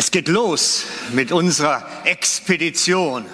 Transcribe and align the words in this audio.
Es 0.00 0.12
geht 0.12 0.28
los 0.28 0.84
mit 1.12 1.32
unserer 1.32 1.84
Expedition. 2.04 3.26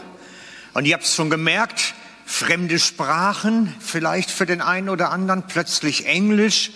Und 0.73 0.87
ihr 0.87 0.95
habt 0.95 1.05
es 1.05 1.15
schon 1.15 1.29
gemerkt, 1.29 1.93
fremde 2.25 2.79
Sprachen, 2.79 3.75
vielleicht 3.81 4.31
für 4.31 4.47
den 4.47 4.63
einen 4.63 4.89
oder 4.89 5.11
anderen, 5.11 5.43
plötzlich 5.47 6.07
Englisch. 6.07 6.71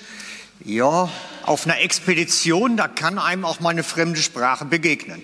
Ja, 0.62 1.08
auf 1.44 1.64
einer 1.64 1.80
Expedition, 1.80 2.76
da 2.76 2.86
kann 2.86 3.18
einem 3.18 3.46
auch 3.46 3.60
mal 3.60 3.70
eine 3.70 3.82
fremde 3.82 4.20
Sprache 4.20 4.66
begegnen. 4.66 5.22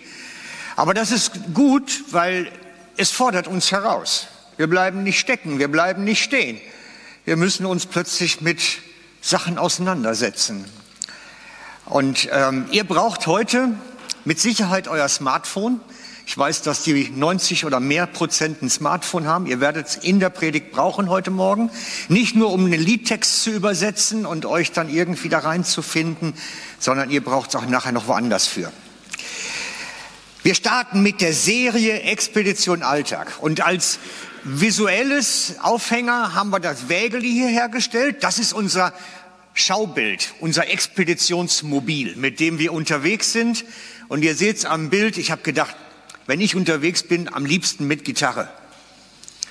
Aber 0.77 0.95
das 0.95 1.13
ist 1.13 1.33
gut, 1.53 2.03
weil 2.11 2.51
es 2.97 3.11
fordert 3.11 3.47
uns 3.47 3.71
heraus. 3.71 4.29
Wir 4.57 4.67
bleiben 4.67 5.03
nicht 5.03 5.21
stecken, 5.21 5.59
wir 5.59 5.69
bleiben 5.69 6.05
nicht 6.05 6.25
stehen. 6.25 6.59
Wir 7.27 7.37
müssen 7.37 7.67
uns 7.67 7.85
plötzlich 7.85 8.41
mit 8.41 8.63
Sachen 9.21 9.59
auseinandersetzen. 9.59 10.65
Und 11.85 12.31
ähm, 12.33 12.65
ihr 12.71 12.85
braucht 12.85 13.27
heute 13.27 13.75
mit 14.25 14.41
Sicherheit 14.41 14.89
euer 14.89 15.09
Smartphone. 15.09 15.81
Ich 16.27 16.37
weiß, 16.39 16.63
dass 16.63 16.83
die 16.83 17.11
90 17.11 17.67
oder 17.67 17.81
mehr 17.81 18.07
Prozent 18.07 18.63
ein 18.63 18.71
Smartphone 18.71 19.27
haben. 19.27 19.47
Ihr 19.47 19.61
werdet 19.61 19.89
es 19.89 19.97
in 19.97 20.21
der 20.21 20.31
Predigt 20.31 20.73
brauchen 20.73 21.11
heute 21.11 21.31
Morgen. 21.31 21.71
Nicht 22.09 22.35
nur, 22.35 22.51
um 22.53 22.65
einen 22.65 22.81
Liedtext 22.81 23.43
zu 23.43 23.51
übersetzen 23.51 24.25
und 24.25 24.47
euch 24.47 24.73
dann 24.73 24.89
irgendwie 24.89 25.29
da 25.29 25.41
reinzufinden, 25.41 26.35
sondern 26.79 27.11
ihr 27.11 27.23
braucht 27.23 27.51
es 27.51 27.57
auch 27.57 27.67
nachher 27.67 27.93
noch 27.93 28.09
woanders 28.09 28.47
für. 28.47 28.73
Wir 30.43 30.55
starten 30.55 31.03
mit 31.03 31.21
der 31.21 31.33
Serie 31.33 32.01
Expedition 32.01 32.83
Alltag. 32.83 33.33
Und 33.41 33.61
als 33.61 33.99
visuelles 34.45 35.55
Aufhänger 35.63 36.35
haben 36.35 36.51
wir 36.51 36.61
das 36.61 36.89
Wägeli 36.89 37.31
hier 37.31 37.49
hergestellt. 37.49 38.23
Das 38.23 38.39
ist 38.39 38.53
unser 38.53 38.93
Schaubild, 39.55 40.35
unser 40.41 40.69
Expeditionsmobil, 40.69 42.17
mit 42.17 42.41
dem 42.41 42.59
wir 42.59 42.73
unterwegs 42.73 43.33
sind. 43.33 43.65
Und 44.09 44.23
ihr 44.23 44.35
seht 44.35 44.59
es 44.59 44.65
am 44.65 44.91
Bild, 44.91 45.19
ich 45.19 45.31
habe 45.31 45.43
gedacht, 45.43 45.75
wenn 46.27 46.41
ich 46.41 46.57
unterwegs 46.57 47.03
bin, 47.03 47.33
am 47.33 47.45
liebsten 47.45 47.87
mit 47.87 48.05
Gitarre. 48.05 48.49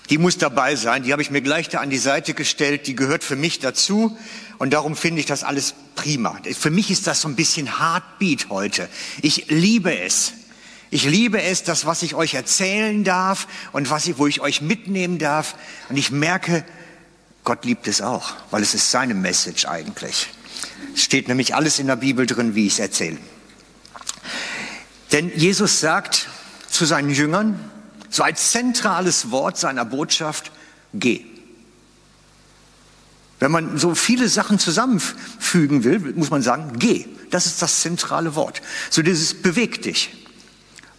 Die 0.10 0.18
muss 0.18 0.38
dabei 0.38 0.76
sein, 0.76 1.04
die 1.04 1.12
habe 1.12 1.22
ich 1.22 1.32
mir 1.32 1.42
gleich 1.42 1.70
da 1.70 1.80
an 1.80 1.90
die 1.90 1.98
Seite 1.98 2.34
gestellt, 2.34 2.88
die 2.88 2.96
gehört 2.96 3.24
für 3.24 3.38
mich 3.38 3.60
dazu 3.60 4.18
und 4.58 4.74
darum 4.74 4.96
finde 4.96 5.22
ich 5.22 5.26
das 5.26 5.44
alles 5.44 5.76
prima. 5.96 6.40
Für 6.58 6.72
mich 6.72 6.92
ist 6.92 7.08
das 7.08 7.22
so 7.22 7.30
ein 7.30 7.36
bisschen 7.36 7.80
Heartbeat 7.80 8.50
heute. 8.50 8.90
Ich 9.22 9.46
liebe 9.50 9.98
es. 9.98 10.34
Ich 10.90 11.06
liebe 11.06 11.42
es, 11.42 11.64
das, 11.64 11.86
was 11.86 12.04
ich 12.04 12.16
euch 12.16 12.34
erzählen 12.34 13.04
darf 13.04 13.48
und 13.72 13.90
was 13.90 14.06
ich, 14.08 14.18
wo 14.20 14.28
ich 14.28 14.42
euch 14.42 14.62
mitnehmen 14.62 15.18
darf. 15.18 15.56
Und 15.90 15.98
ich 15.98 16.12
merke, 16.12 16.64
Gott 17.44 17.66
liebt 17.66 17.88
es 17.88 18.02
auch, 18.02 18.34
weil 18.52 18.62
es 18.62 18.74
ist 18.74 18.92
seine 18.92 19.16
Message 19.16 19.66
eigentlich. 19.66 20.28
Es 20.94 21.04
steht 21.04 21.28
nämlich 21.30 21.56
alles 21.56 21.80
in 21.80 21.88
der 21.88 21.96
Bibel 21.96 22.26
drin, 22.26 22.56
wie 22.56 22.68
ich 22.68 22.74
es 22.74 22.80
erzähle. 22.80 23.18
Denn 25.14 25.32
Jesus 25.36 25.80
sagt 25.80 26.28
zu 26.70 26.86
seinen 26.86 27.12
Jüngern, 27.12 27.60
so 28.10 28.24
als 28.24 28.52
zentrales 28.52 29.32
Wort 29.32 29.58
seiner 29.58 29.86
Botschaft, 29.86 30.52
geh. 30.94 31.24
Wenn 33.40 33.52
man 33.52 33.78
so 33.78 33.94
viele 33.94 34.28
Sachen 34.28 34.58
zusammenfügen 34.58 35.84
will, 35.84 36.00
muss 36.16 36.30
man 36.30 36.42
sagen, 36.42 36.74
geh. 36.80 37.06
Das 37.30 37.46
ist 37.46 37.62
das 37.62 37.82
zentrale 37.82 38.36
Wort. 38.36 38.62
So 38.90 39.02
dieses 39.02 39.34
beweg 39.42 39.82
dich. 39.82 40.12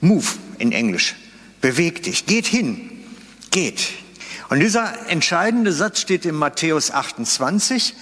Move 0.00 0.26
in 0.58 0.72
Englisch. 0.72 1.14
Beweg 1.60 2.02
dich. 2.02 2.26
Geht 2.26 2.46
hin. 2.46 2.90
Geht. 3.50 3.90
Und 4.48 4.60
dieser 4.60 5.08
entscheidende 5.08 5.72
Satz 5.72 6.00
steht 6.00 6.24
in 6.24 6.34
Matthäus 6.34 6.90
28. 6.90 7.94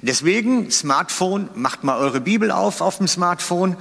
Deswegen, 0.00 0.70
Smartphone, 0.70 1.50
macht 1.54 1.82
mal 1.82 1.98
eure 1.98 2.20
Bibel 2.20 2.50
auf 2.50 2.80
auf 2.80 2.98
dem 2.98 3.08
Smartphone. 3.08 3.76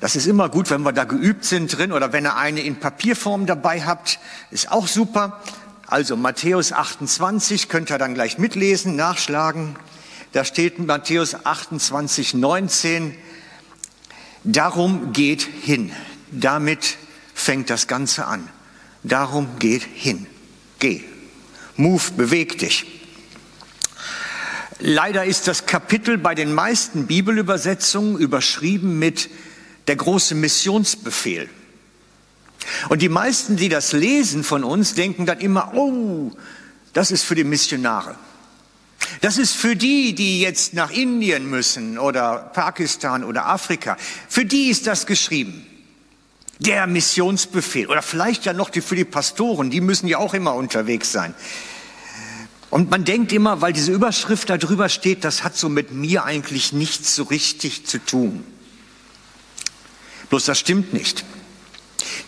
Das 0.00 0.16
ist 0.16 0.26
immer 0.26 0.48
gut, 0.48 0.70
wenn 0.70 0.80
wir 0.82 0.92
da 0.92 1.04
geübt 1.04 1.44
sind 1.44 1.76
drin 1.76 1.92
oder 1.92 2.12
wenn 2.12 2.24
ihr 2.24 2.36
eine 2.36 2.62
in 2.62 2.76
Papierform 2.76 3.44
dabei 3.44 3.84
habt, 3.84 4.18
ist 4.50 4.72
auch 4.72 4.86
super. 4.86 5.40
Also 5.86 6.16
Matthäus 6.16 6.72
28 6.72 7.68
könnt 7.68 7.90
ihr 7.90 7.98
dann 7.98 8.14
gleich 8.14 8.38
mitlesen, 8.38 8.96
nachschlagen. 8.96 9.76
Da 10.32 10.44
steht 10.44 10.78
Matthäus 10.78 11.44
28, 11.44 12.34
19. 12.34 13.14
Darum 14.44 15.12
geht 15.12 15.42
hin. 15.42 15.92
Damit 16.30 16.96
fängt 17.34 17.68
das 17.68 17.86
Ganze 17.86 18.26
an. 18.26 18.48
Darum 19.02 19.58
geht 19.58 19.82
hin. 19.82 20.26
Geh. 20.78 21.04
Move, 21.76 22.12
beweg 22.16 22.58
dich. 22.58 22.86
Leider 24.78 25.26
ist 25.26 25.46
das 25.46 25.66
Kapitel 25.66 26.16
bei 26.16 26.34
den 26.34 26.54
meisten 26.54 27.06
Bibelübersetzungen 27.06 28.16
überschrieben 28.16 28.98
mit 28.98 29.28
der 29.90 29.96
große 29.96 30.36
Missionsbefehl. 30.36 31.48
Und 32.90 33.02
die 33.02 33.08
meisten, 33.08 33.56
die 33.56 33.68
das 33.68 33.90
lesen 33.90 34.44
von 34.44 34.62
uns, 34.62 34.94
denken 34.94 35.26
dann 35.26 35.40
immer, 35.40 35.72
oh, 35.74 36.30
das 36.92 37.10
ist 37.10 37.24
für 37.24 37.34
die 37.34 37.42
Missionare. 37.42 38.14
Das 39.20 39.36
ist 39.36 39.56
für 39.56 39.74
die, 39.74 40.14
die 40.14 40.42
jetzt 40.42 40.74
nach 40.74 40.92
Indien 40.92 41.50
müssen 41.50 41.98
oder 41.98 42.52
Pakistan 42.52 43.24
oder 43.24 43.48
Afrika. 43.48 43.96
Für 44.28 44.44
die 44.44 44.68
ist 44.68 44.86
das 44.86 45.06
geschrieben. 45.06 45.66
Der 46.60 46.86
Missionsbefehl. 46.86 47.88
Oder 47.88 48.02
vielleicht 48.02 48.44
ja 48.44 48.52
noch 48.52 48.70
die, 48.70 48.82
für 48.82 48.94
die 48.94 49.04
Pastoren, 49.04 49.70
die 49.70 49.80
müssen 49.80 50.06
ja 50.06 50.18
auch 50.18 50.34
immer 50.34 50.54
unterwegs 50.54 51.10
sein. 51.10 51.34
Und 52.70 52.92
man 52.92 53.04
denkt 53.04 53.32
immer, 53.32 53.60
weil 53.60 53.72
diese 53.72 53.90
Überschrift 53.90 54.50
da 54.50 54.56
drüber 54.56 54.88
steht, 54.88 55.24
das 55.24 55.42
hat 55.42 55.56
so 55.56 55.68
mit 55.68 55.90
mir 55.90 56.22
eigentlich 56.22 56.72
nichts 56.72 57.16
so 57.16 57.24
richtig 57.24 57.86
zu 57.86 57.98
tun. 57.98 58.44
Bloß 60.30 60.46
das 60.46 60.58
stimmt 60.58 60.94
nicht. 60.94 61.24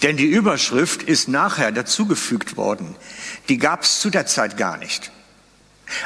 Denn 0.03 0.17
die 0.17 0.27
Überschrift 0.27 1.03
ist 1.03 1.29
nachher 1.29 1.73
dazugefügt 1.73 2.57
worden. 2.57 2.97
Die 3.49 3.59
gab 3.59 3.85
es 3.85 4.01
zu 4.01 4.11
der 4.11 4.27
Zeit 4.27 4.57
gar 4.57 4.77
nicht. 4.77 5.11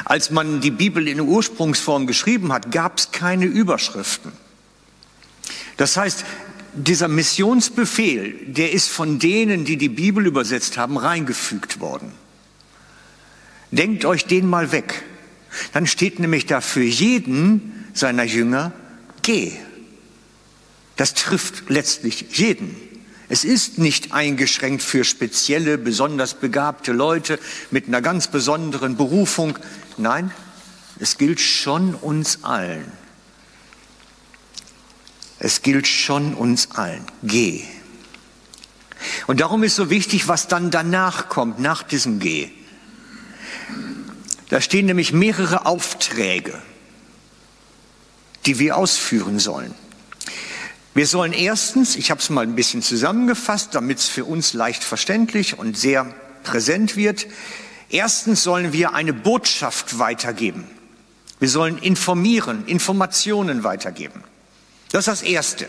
Als 0.05 0.31
man 0.31 0.61
die 0.61 0.71
Bibel 0.71 1.09
in 1.09 1.21
Ursprungsform 1.21 2.07
geschrieben 2.07 2.53
hat, 2.53 2.71
gab 2.71 2.99
es 2.99 3.13
keine 3.13 3.47
Überschriften. 3.47 4.33
Das 5.77 5.97
heißt, 5.97 6.25
dieser 6.75 7.09
Missionsbefehl, 7.09 8.35
der 8.47 8.73
ist 8.73 8.89
von 8.89 9.19
denen, 9.19 9.65
die 9.65 9.77
die 9.77 9.89
Bibel 9.89 10.27
übersetzt 10.27 10.77
haben, 10.77 10.99
reingefügt 10.99 11.81
worden. 11.81 12.13
Denkt 13.71 14.05
euch 14.05 14.27
den 14.27 14.47
mal 14.47 14.73
weg. 14.73 15.03
Dann 15.73 15.87
steht 15.87 16.19
nämlich 16.19 16.47
da 16.47 16.61
für 16.61 16.83
jeden 16.83 17.87
seiner 17.95 18.25
Jünger, 18.25 18.73
geh. 19.23 19.53
Das 20.97 21.15
trifft 21.15 21.69
letztlich 21.69 22.27
jeden. 22.39 22.75
Es 23.29 23.45
ist 23.45 23.79
nicht 23.79 24.13
eingeschränkt 24.13 24.83
für 24.83 25.05
spezielle, 25.05 25.79
besonders 25.79 26.35
begabte 26.35 26.93
Leute 26.93 27.39
mit 27.71 27.89
einer 27.89 28.01
ganz 28.01 28.29
besonderen 28.29 28.97
Berufung. 28.97 29.59
Nein, 29.97 30.31
es 30.99 31.19
gilt 31.19 31.41
schon 31.41 31.95
uns 31.95 32.45
allen. 32.45 32.91
Es 35.39 35.63
gilt 35.63 35.87
schon 35.87 36.35
uns 36.35 36.71
allen. 36.73 37.05
Geh. 37.23 37.65
Und 39.27 39.41
darum 39.41 39.63
ist 39.65 39.77
so 39.77 39.91
wichtig, 39.91 40.29
was 40.29 40.49
dann 40.49 40.71
danach 40.71 41.29
kommt, 41.29 41.59
nach 41.59 41.83
diesem 41.83 42.21
Geh. 42.21 42.51
Da 44.49 44.61
stehen 44.61 44.87
nämlich 44.87 45.13
mehrere 45.13 45.67
Aufträge, 45.67 46.63
die 48.47 48.59
wir 48.61 48.77
ausführen 48.77 49.41
sollen. 49.41 49.75
Wir 50.97 51.07
sollen 51.07 51.35
erstens, 51.35 51.95
ich 51.95 52.11
habe 52.11 52.23
es 52.23 52.31
mal 52.31 52.41
ein 52.41 52.55
bisschen 52.55 52.81
zusammengefasst, 52.81 53.75
damit 53.75 53.99
es 53.99 54.09
für 54.09 54.25
uns 54.25 54.55
leicht 54.55 54.83
verständlich 54.83 55.59
und 55.59 55.77
sehr 55.77 56.07
präsent 56.43 56.97
wird, 56.97 57.27
erstens 57.91 58.43
sollen 58.43 58.73
wir 58.73 58.95
eine 58.95 59.13
Botschaft 59.13 59.99
weitergeben. 59.99 60.65
Wir 61.39 61.51
sollen 61.51 61.77
informieren, 61.77 62.65
Informationen 62.65 63.63
weitergeben. 63.63 64.25
Das 64.91 65.01
ist 65.01 65.09
das 65.09 65.23
Erste. 65.23 65.69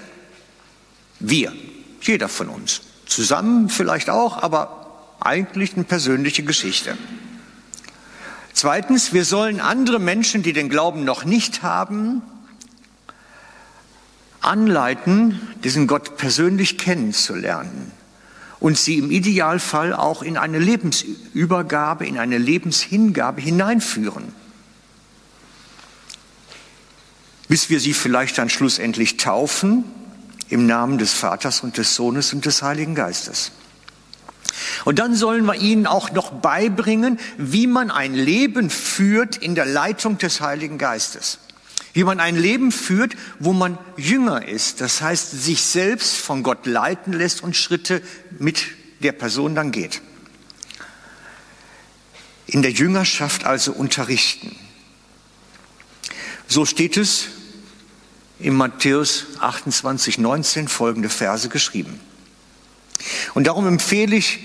Wir, 1.19 1.51
jeder 1.99 2.29
von 2.29 2.47
uns. 2.47 2.79
Zusammen 3.05 3.67
vielleicht 3.67 4.09
auch, 4.09 4.41
aber 4.41 5.17
eigentlich 5.19 5.73
eine 5.73 5.83
persönliche 5.83 6.43
Geschichte. 6.43 6.97
Zweitens, 8.53 9.11
wir 9.11 9.25
sollen 9.25 9.59
andere 9.59 9.99
Menschen, 9.99 10.41
die 10.41 10.53
den 10.53 10.69
Glauben 10.69 11.03
noch 11.03 11.25
nicht 11.25 11.63
haben, 11.63 12.21
anleiten, 14.47 15.39
diesen 15.63 15.87
Gott 15.87 16.17
persönlich 16.17 16.77
kennenzulernen 16.77 17.91
und 18.59 18.77
sie 18.77 18.97
im 18.97 19.11
Idealfall 19.11 19.93
auch 19.93 20.23
in 20.23 20.37
eine 20.37 20.59
Lebensübergabe, 20.59 22.07
in 22.07 22.17
eine 22.17 22.37
Lebenshingabe 22.37 23.41
hineinführen, 23.41 24.33
bis 27.47 27.69
wir 27.69 27.79
sie 27.79 27.93
vielleicht 27.93 28.37
dann 28.37 28.49
schlussendlich 28.49 29.17
taufen 29.17 29.83
im 30.49 30.65
Namen 30.65 30.97
des 30.97 31.13
Vaters 31.13 31.61
und 31.61 31.77
des 31.77 31.95
Sohnes 31.95 32.33
und 32.33 32.45
des 32.45 32.61
Heiligen 32.63 32.95
Geistes. 32.95 33.51
Und 34.85 34.99
dann 34.99 35.15
sollen 35.15 35.45
wir 35.45 35.55
ihnen 35.55 35.85
auch 35.85 36.11
noch 36.11 36.31
beibringen, 36.31 37.19
wie 37.37 37.67
man 37.67 37.91
ein 37.91 38.13
Leben 38.13 38.69
führt 38.69 39.37
in 39.37 39.55
der 39.55 39.65
Leitung 39.65 40.17
des 40.17 40.41
Heiligen 40.41 40.77
Geistes. 40.77 41.39
Wie 41.97 42.03
man 42.03 42.19
ein 42.19 42.35
Leben 42.35 42.71
führt, 42.71 43.15
wo 43.39 43.53
man 43.53 43.79
Jünger 43.97 44.47
ist, 44.47 44.81
das 44.81 45.01
heißt, 45.01 45.31
sich 45.31 45.63
selbst 45.63 46.15
von 46.15 46.43
Gott 46.43 46.67
leiten 46.67 47.11
lässt 47.11 47.41
und 47.41 47.55
Schritte 47.55 48.03
mit 48.37 48.65
der 48.99 49.13
Person 49.13 49.55
dann 49.55 49.71
geht. 49.71 50.03
In 52.45 52.61
der 52.61 52.69
Jüngerschaft 52.69 53.45
also 53.45 53.71
unterrichten. 53.73 54.55
So 56.47 56.65
steht 56.65 56.97
es 56.97 57.29
in 58.37 58.53
Matthäus 58.53 59.25
28, 59.39 60.19
19 60.19 60.67
folgende 60.67 61.09
Verse 61.09 61.49
geschrieben. 61.49 61.99
Und 63.33 63.47
darum 63.47 63.65
empfehle 63.65 64.15
ich, 64.15 64.41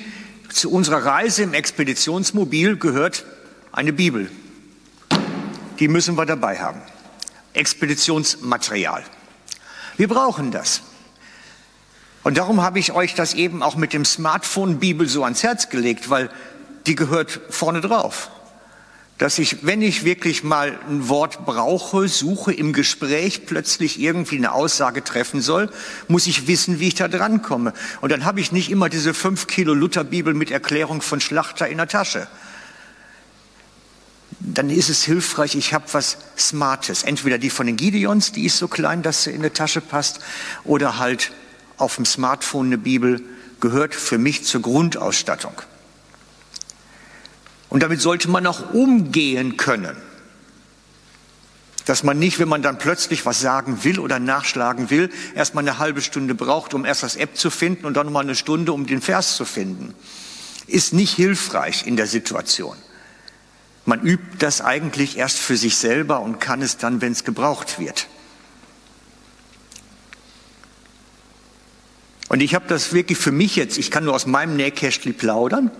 zu 0.48 0.70
unserer 0.70 1.04
Reise 1.04 1.42
im 1.42 1.52
Expeditionsmobil 1.52 2.78
gehört 2.78 3.26
eine 3.72 3.92
Bibel. 3.92 4.30
Die 5.80 5.88
müssen 5.88 6.16
wir 6.16 6.24
dabei 6.24 6.58
haben. 6.58 6.80
Expeditionsmaterial. 7.54 9.04
Wir 9.96 10.08
brauchen 10.08 10.50
das. 10.50 10.82
Und 12.22 12.38
darum 12.38 12.62
habe 12.62 12.78
ich 12.78 12.92
euch 12.92 13.14
das 13.14 13.34
eben 13.34 13.62
auch 13.62 13.76
mit 13.76 13.92
dem 13.92 14.04
Smartphone 14.04 14.78
Bibel 14.78 15.08
so 15.08 15.24
ans 15.24 15.42
Herz 15.42 15.68
gelegt, 15.68 16.08
weil 16.08 16.30
die 16.86 16.94
gehört 16.94 17.40
vorne 17.50 17.80
drauf 17.80 18.30
dass 19.22 19.38
ich, 19.38 19.64
wenn 19.64 19.82
ich 19.82 20.04
wirklich 20.04 20.42
mal 20.42 20.76
ein 20.88 21.08
Wort 21.08 21.46
brauche, 21.46 22.08
suche, 22.08 22.52
im 22.52 22.72
Gespräch 22.72 23.46
plötzlich 23.46 24.00
irgendwie 24.00 24.36
eine 24.36 24.50
Aussage 24.50 25.04
treffen 25.04 25.40
soll, 25.40 25.70
muss 26.08 26.26
ich 26.26 26.48
wissen, 26.48 26.80
wie 26.80 26.88
ich 26.88 26.96
da 26.96 27.06
drankomme. 27.06 27.72
Und 28.00 28.10
dann 28.10 28.24
habe 28.24 28.40
ich 28.40 28.50
nicht 28.50 28.68
immer 28.68 28.88
diese 28.88 29.14
fünf 29.14 29.46
Kilo 29.46 29.74
Lutherbibel 29.74 30.34
mit 30.34 30.50
Erklärung 30.50 31.02
von 31.02 31.20
Schlachter 31.20 31.68
in 31.68 31.76
der 31.76 31.86
Tasche. 31.86 32.26
Dann 34.40 34.70
ist 34.70 34.88
es 34.88 35.02
hilfreich, 35.02 35.54
ich 35.54 35.74
habe 35.74 35.84
was 35.92 36.18
Smartes. 36.38 37.02
Entweder 37.02 37.38
die 37.38 37.50
von 37.50 37.66
den 37.66 37.76
Gideons, 37.76 38.32
die 38.32 38.44
ist 38.44 38.58
so 38.58 38.68
klein, 38.68 39.02
dass 39.02 39.24
sie 39.24 39.30
in 39.30 39.42
die 39.42 39.50
Tasche 39.50 39.80
passt, 39.80 40.20
oder 40.64 40.98
halt 40.98 41.32
auf 41.76 41.96
dem 41.96 42.04
Smartphone 42.04 42.66
eine 42.66 42.78
Bibel, 42.78 43.22
gehört 43.60 43.94
für 43.94 44.18
mich 44.18 44.44
zur 44.44 44.62
Grundausstattung. 44.62 45.54
Und 47.68 47.82
damit 47.82 48.00
sollte 48.00 48.28
man 48.28 48.46
auch 48.46 48.74
umgehen 48.74 49.56
können. 49.56 49.96
Dass 51.86 52.02
man 52.02 52.18
nicht, 52.18 52.38
wenn 52.38 52.48
man 52.48 52.62
dann 52.62 52.78
plötzlich 52.78 53.24
was 53.24 53.40
sagen 53.40 53.82
will 53.82 53.98
oder 53.98 54.18
nachschlagen 54.18 54.90
will, 54.90 55.10
erstmal 55.34 55.64
eine 55.64 55.78
halbe 55.78 56.00
Stunde 56.00 56.34
braucht, 56.34 56.74
um 56.74 56.84
erst 56.84 57.02
das 57.02 57.16
App 57.16 57.36
zu 57.36 57.50
finden 57.50 57.86
und 57.86 57.94
dann 57.94 58.06
nochmal 58.06 58.24
eine 58.24 58.34
Stunde, 58.34 58.72
um 58.72 58.86
den 58.86 59.00
Vers 59.00 59.36
zu 59.36 59.44
finden. 59.44 59.94
Ist 60.66 60.92
nicht 60.92 61.14
hilfreich 61.14 61.86
in 61.86 61.96
der 61.96 62.06
Situation. 62.06 62.76
Man 63.84 64.00
übt 64.02 64.38
das 64.38 64.60
eigentlich 64.60 65.18
erst 65.18 65.38
für 65.38 65.56
sich 65.56 65.76
selber 65.76 66.20
und 66.20 66.40
kann 66.40 66.62
es 66.62 66.76
dann, 66.76 67.00
wenn 67.00 67.12
es 67.12 67.24
gebraucht 67.24 67.78
wird. 67.78 68.06
Und 72.28 72.40
ich 72.40 72.54
habe 72.54 72.64
das 72.66 72.94
wirklich 72.94 73.18
für 73.18 73.32
mich 73.32 73.56
jetzt, 73.56 73.76
ich 73.76 73.90
kann 73.90 74.04
nur 74.04 74.14
aus 74.14 74.26
meinem 74.26 74.56
Nähkästchen 74.56 75.14
plaudern. 75.14 75.70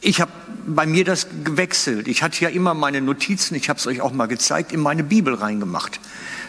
Ich 0.00 0.20
habe 0.20 0.30
bei 0.66 0.84
mir 0.84 1.04
das 1.04 1.28
gewechselt. 1.44 2.08
Ich 2.08 2.22
hatte 2.22 2.42
ja 2.44 2.50
immer 2.50 2.74
meine 2.74 3.00
Notizen, 3.00 3.54
ich 3.54 3.70
habe 3.70 3.78
es 3.78 3.86
euch 3.86 4.02
auch 4.02 4.12
mal 4.12 4.26
gezeigt, 4.26 4.72
in 4.72 4.80
meine 4.80 5.02
Bibel 5.02 5.32
reingemacht. 5.32 6.00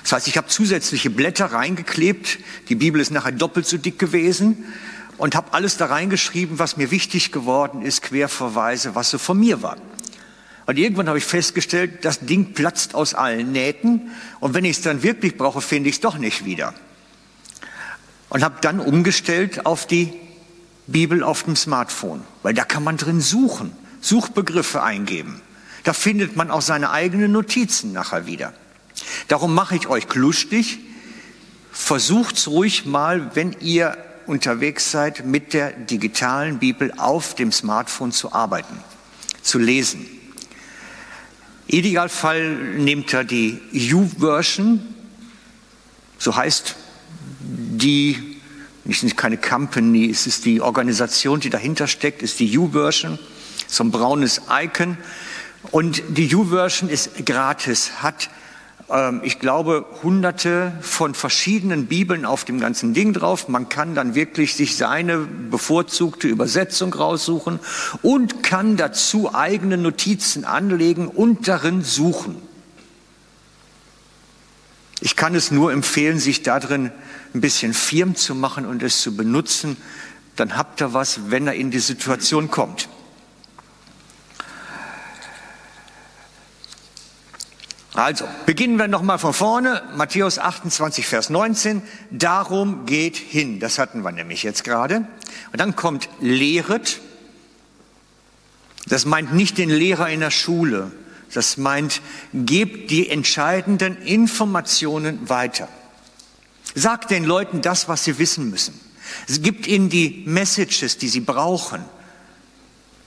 Das 0.03 0.11
heißt, 0.11 0.27
ich 0.27 0.35
habe 0.35 0.47
zusätzliche 0.47 1.09
Blätter 1.09 1.45
reingeklebt. 1.45 2.39
Die 2.67 2.75
Bibel 2.75 2.99
ist 2.99 3.11
nachher 3.11 3.31
doppelt 3.31 3.65
so 3.65 3.77
dick 3.77 3.97
gewesen 3.99 4.65
und 5.17 5.35
habe 5.35 5.53
alles 5.53 5.77
da 5.77 5.85
reingeschrieben, 5.85 6.59
was 6.59 6.75
mir 6.75 6.91
wichtig 6.91 7.31
geworden 7.31 7.81
ist, 7.81 8.01
Querverweise, 8.01 8.95
was 8.95 9.11
so 9.11 9.17
von 9.17 9.39
mir 9.39 9.61
war. 9.61 9.77
Und 10.65 10.77
irgendwann 10.77 11.07
habe 11.07 11.19
ich 11.19 11.25
festgestellt, 11.25 12.05
das 12.05 12.21
Ding 12.21 12.53
platzt 12.53 12.95
aus 12.95 13.13
allen 13.13 13.51
Nähten 13.51 14.11
und 14.39 14.53
wenn 14.53 14.65
ich 14.65 14.77
es 14.77 14.83
dann 14.83 15.03
wirklich 15.03 15.37
brauche, 15.37 15.61
finde 15.61 15.89
ich 15.89 15.95
es 15.95 16.01
doch 16.01 16.17
nicht 16.17 16.45
wieder. 16.45 16.73
Und 18.29 18.43
habe 18.43 18.55
dann 18.61 18.79
umgestellt 18.79 19.65
auf 19.65 19.85
die 19.85 20.13
Bibel 20.87 21.23
auf 21.23 21.43
dem 21.43 21.55
Smartphone, 21.55 22.23
weil 22.41 22.53
da 22.53 22.63
kann 22.63 22.83
man 22.83 22.97
drin 22.97 23.21
suchen, 23.21 23.71
Suchbegriffe 24.01 24.81
eingeben. 24.81 25.41
Da 25.83 25.93
findet 25.93 26.35
man 26.35 26.49
auch 26.49 26.61
seine 26.61 26.89
eigenen 26.89 27.31
Notizen 27.31 27.93
nachher 27.93 28.25
wieder. 28.25 28.53
Darum 29.27 29.53
mache 29.53 29.75
ich 29.75 29.87
euch 29.87 30.11
lustig. 30.15 30.79
Versucht 31.71 32.47
ruhig 32.47 32.85
mal, 32.85 33.35
wenn 33.35 33.55
ihr 33.59 33.97
unterwegs 34.25 34.89
seid, 34.89 35.25
mit 35.25 35.53
der 35.53 35.71
digitalen 35.71 36.57
Bibel 36.57 36.91
auf 36.97 37.35
dem 37.35 37.51
Smartphone 37.51 38.11
zu 38.11 38.33
arbeiten, 38.33 38.79
zu 39.43 39.59
lesen. 39.59 40.07
Idealfall 41.67 42.55
nehmt 42.77 43.13
ihr 43.13 43.23
die 43.23 43.59
U-Version, 43.93 44.81
so 46.17 46.35
heißt 46.35 46.75
die 47.45 48.35
ist 48.85 49.17
keine 49.17 49.37
Company, 49.37 50.09
es 50.09 50.27
ist 50.27 50.45
die 50.45 50.61
Organisation, 50.61 51.39
die 51.39 51.49
dahinter 51.49 51.87
steckt, 51.87 52.21
ist 52.21 52.39
die 52.39 52.55
U-Version, 52.57 53.17
so 53.67 53.83
ein 53.83 53.91
braunes 53.91 54.41
Icon. 54.49 54.97
Und 55.71 56.03
die 56.09 56.33
U-Version 56.35 56.89
ist 56.89 57.25
gratis, 57.25 58.03
hat, 58.03 58.29
ich 59.23 59.39
glaube, 59.39 59.85
hunderte 60.03 60.71
von 60.81 61.15
verschiedenen 61.15 61.87
Bibeln 61.87 62.23
auf 62.23 62.45
dem 62.45 62.59
ganzen 62.59 62.93
Ding 62.93 63.13
drauf. 63.13 63.47
Man 63.47 63.67
kann 63.67 63.95
dann 63.95 64.13
wirklich 64.13 64.53
sich 64.53 64.77
seine 64.77 65.17
bevorzugte 65.17 66.27
Übersetzung 66.27 66.93
raussuchen 66.93 67.59
und 68.03 68.43
kann 68.43 68.77
dazu 68.77 69.33
eigene 69.33 69.77
Notizen 69.77 70.45
anlegen 70.45 71.07
und 71.07 71.47
darin 71.47 71.81
suchen. 71.81 72.39
Ich 75.01 75.15
kann 75.15 75.33
es 75.33 75.49
nur 75.49 75.71
empfehlen, 75.71 76.19
sich 76.19 76.43
darin 76.43 76.91
ein 77.33 77.41
bisschen 77.41 77.73
firm 77.73 78.15
zu 78.15 78.35
machen 78.35 78.67
und 78.67 78.83
es 78.83 79.01
zu 79.01 79.15
benutzen. 79.15 79.77
Dann 80.35 80.57
habt 80.57 80.81
ihr 80.81 80.93
was, 80.93 81.31
wenn 81.31 81.47
er 81.47 81.55
in 81.55 81.71
die 81.71 81.79
Situation 81.79 82.51
kommt. 82.51 82.87
Also, 87.95 88.27
beginnen 88.45 88.77
wir 88.77 88.89
nochmal 88.89 89.19
von 89.19 89.33
vorne. 89.33 89.81
Matthäus 89.95 90.37
28, 90.37 91.07
Vers 91.07 91.29
19. 91.29 91.81
Darum 92.11 92.85
geht 92.85 93.15
hin. 93.15 93.61
Das 93.61 93.79
hatten 93.79 94.01
wir 94.01 94.11
nämlich 94.11 94.43
jetzt 94.43 94.65
gerade. 94.65 95.07
Und 95.51 95.61
dann 95.61 95.77
kommt 95.77 96.09
lehret. 96.19 96.99
Das 98.87 99.05
meint 99.05 99.33
nicht 99.33 99.57
den 99.57 99.69
Lehrer 99.69 100.09
in 100.09 100.19
der 100.19 100.31
Schule, 100.31 100.91
das 101.33 101.57
meint, 101.57 102.01
gebt 102.33 102.91
die 102.91 103.09
entscheidenden 103.09 103.97
Informationen 103.97 105.27
weiter. 105.27 105.67
Sagt 106.75 107.11
den 107.11 107.23
Leuten 107.23 107.61
das, 107.61 107.89
was 107.89 108.03
sie 108.03 108.19
wissen 108.19 108.49
müssen. 108.49 108.79
Gibt 109.27 109.67
ihnen 109.67 109.89
die 109.89 110.23
Messages, 110.25 110.97
die 110.97 111.07
sie 111.07 111.21
brauchen. 111.21 111.83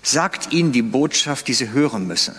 Sagt 0.03 0.53
ihnen 0.53 0.73
die 0.73 0.83
Botschaft, 0.83 1.49
die 1.49 1.55
sie 1.55 1.71
hören 1.71 2.07
müssen. 2.07 2.35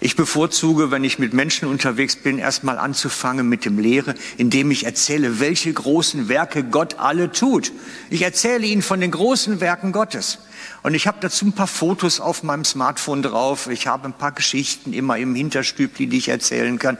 Ich 0.00 0.14
bevorzuge, 0.14 0.92
wenn 0.92 1.02
ich 1.02 1.18
mit 1.18 1.32
Menschen 1.34 1.66
unterwegs 1.66 2.14
bin, 2.14 2.38
erstmal 2.38 2.78
anzufangen 2.78 3.48
mit 3.48 3.64
dem 3.64 3.80
Lehre, 3.80 4.14
indem 4.36 4.70
ich 4.70 4.86
erzähle, 4.86 5.40
welche 5.40 5.72
großen 5.72 6.28
Werke 6.28 6.62
Gott 6.62 7.00
alle 7.00 7.32
tut. 7.32 7.72
Ich 8.08 8.22
erzähle 8.22 8.64
ihnen 8.64 8.82
von 8.82 9.00
den 9.00 9.10
großen 9.10 9.60
Werken 9.60 9.90
Gottes. 9.90 10.38
Und 10.84 10.94
ich 10.94 11.08
habe 11.08 11.18
dazu 11.20 11.46
ein 11.46 11.52
paar 11.52 11.66
Fotos 11.66 12.20
auf 12.20 12.44
meinem 12.44 12.64
Smartphone 12.64 13.22
drauf. 13.22 13.68
Ich 13.68 13.88
habe 13.88 14.06
ein 14.06 14.12
paar 14.12 14.30
Geschichten 14.30 14.92
immer 14.92 15.18
im 15.18 15.34
Hinterstübli, 15.34 16.06
die 16.06 16.18
ich 16.18 16.28
erzählen 16.28 16.78
kann. 16.78 16.96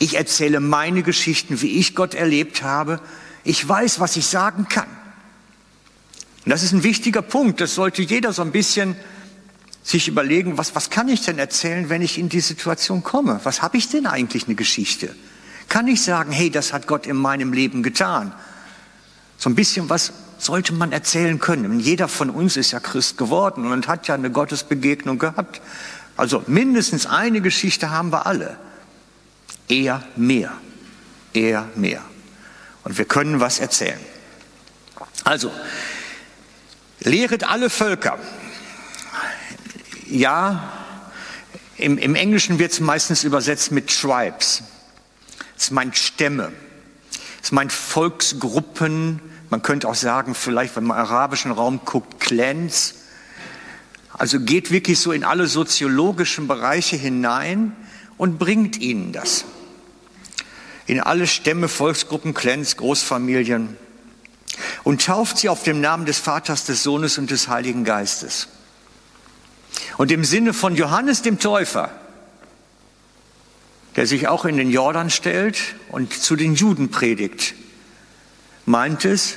Ich 0.00 0.16
erzähle 0.16 0.58
meine 0.58 1.04
Geschichten, 1.04 1.62
wie 1.62 1.78
ich 1.78 1.94
Gott 1.94 2.14
erlebt 2.14 2.64
habe. 2.64 3.00
Ich 3.44 3.66
weiß, 3.66 4.00
was 4.00 4.16
ich 4.16 4.26
sagen 4.26 4.66
kann. 4.68 4.88
Und 6.44 6.50
das 6.50 6.64
ist 6.64 6.72
ein 6.72 6.82
wichtiger 6.82 7.22
Punkt. 7.22 7.60
Das 7.60 7.76
sollte 7.76 8.02
jeder 8.02 8.32
so 8.32 8.42
ein 8.42 8.50
bisschen 8.50 8.96
sich 9.82 10.08
überlegen, 10.08 10.58
was, 10.58 10.74
was 10.74 10.90
kann 10.90 11.08
ich 11.08 11.24
denn 11.24 11.38
erzählen, 11.38 11.88
wenn 11.88 12.02
ich 12.02 12.18
in 12.18 12.28
die 12.28 12.40
Situation 12.40 13.02
komme? 13.02 13.40
Was 13.44 13.62
habe 13.62 13.76
ich 13.76 13.88
denn 13.88 14.06
eigentlich 14.06 14.46
eine 14.46 14.54
Geschichte? 14.54 15.14
Kann 15.68 15.88
ich 15.88 16.02
sagen, 16.02 16.32
hey, 16.32 16.50
das 16.50 16.72
hat 16.72 16.86
Gott 16.86 17.06
in 17.06 17.16
meinem 17.16 17.52
Leben 17.52 17.82
getan? 17.82 18.32
So 19.38 19.48
ein 19.48 19.54
bisschen 19.54 19.88
was 19.88 20.12
sollte 20.38 20.72
man 20.72 20.92
erzählen 20.92 21.38
können. 21.38 21.80
Jeder 21.80 22.08
von 22.08 22.30
uns 22.30 22.56
ist 22.56 22.72
ja 22.72 22.80
Christ 22.80 23.18
geworden 23.18 23.70
und 23.70 23.88
hat 23.88 24.08
ja 24.08 24.14
eine 24.14 24.30
Gottesbegegnung 24.30 25.18
gehabt. 25.18 25.60
Also 26.16 26.42
mindestens 26.46 27.06
eine 27.06 27.40
Geschichte 27.40 27.90
haben 27.90 28.10
wir 28.10 28.26
alle. 28.26 28.56
Eher 29.68 30.02
mehr. 30.16 30.52
Eher 31.32 31.68
mehr. 31.76 32.02
Und 32.84 32.98
wir 32.98 33.04
können 33.04 33.40
was 33.40 33.60
erzählen. 33.60 34.00
Also, 35.24 35.52
lehret 37.00 37.44
alle 37.44 37.70
Völker 37.70 38.18
ja, 40.10 40.72
im, 41.76 41.98
im 41.98 42.14
Englischen 42.14 42.58
wird 42.58 42.72
es 42.72 42.80
meistens 42.80 43.24
übersetzt 43.24 43.72
mit 43.72 43.88
Tribes. 43.88 44.62
Es 45.56 45.70
meint 45.70 45.96
Stämme. 45.96 46.52
Es 47.42 47.52
meint 47.52 47.72
Volksgruppen. 47.72 49.20
Man 49.48 49.62
könnte 49.62 49.88
auch 49.88 49.94
sagen, 49.94 50.34
vielleicht, 50.34 50.76
wenn 50.76 50.84
man 50.84 50.98
im 50.98 51.04
arabischen 51.04 51.52
Raum 51.52 51.80
guckt, 51.84 52.20
Clans. 52.20 52.94
Also 54.12 54.40
geht 54.40 54.70
wirklich 54.70 54.98
so 54.98 55.12
in 55.12 55.24
alle 55.24 55.46
soziologischen 55.46 56.46
Bereiche 56.46 56.96
hinein 56.96 57.74
und 58.18 58.38
bringt 58.38 58.78
ihnen 58.78 59.12
das. 59.12 59.44
In 60.86 61.00
alle 61.00 61.26
Stämme, 61.26 61.68
Volksgruppen, 61.68 62.34
Clans, 62.34 62.76
Großfamilien 62.76 63.76
und 64.84 65.04
tauft 65.04 65.38
sie 65.38 65.48
auf 65.48 65.62
dem 65.62 65.80
Namen 65.80 66.04
des 66.04 66.18
Vaters, 66.18 66.64
des 66.64 66.82
Sohnes 66.82 67.16
und 67.16 67.30
des 67.30 67.48
Heiligen 67.48 67.84
Geistes. 67.84 68.48
Und 69.96 70.10
im 70.10 70.24
Sinne 70.24 70.52
von 70.52 70.76
Johannes 70.76 71.22
dem 71.22 71.38
Täufer, 71.38 71.90
der 73.96 74.06
sich 74.06 74.28
auch 74.28 74.44
in 74.44 74.56
den 74.56 74.70
Jordan 74.70 75.10
stellt 75.10 75.58
und 75.88 76.12
zu 76.12 76.36
den 76.36 76.54
Juden 76.54 76.90
predigt, 76.90 77.54
meint 78.66 79.04
es, 79.04 79.36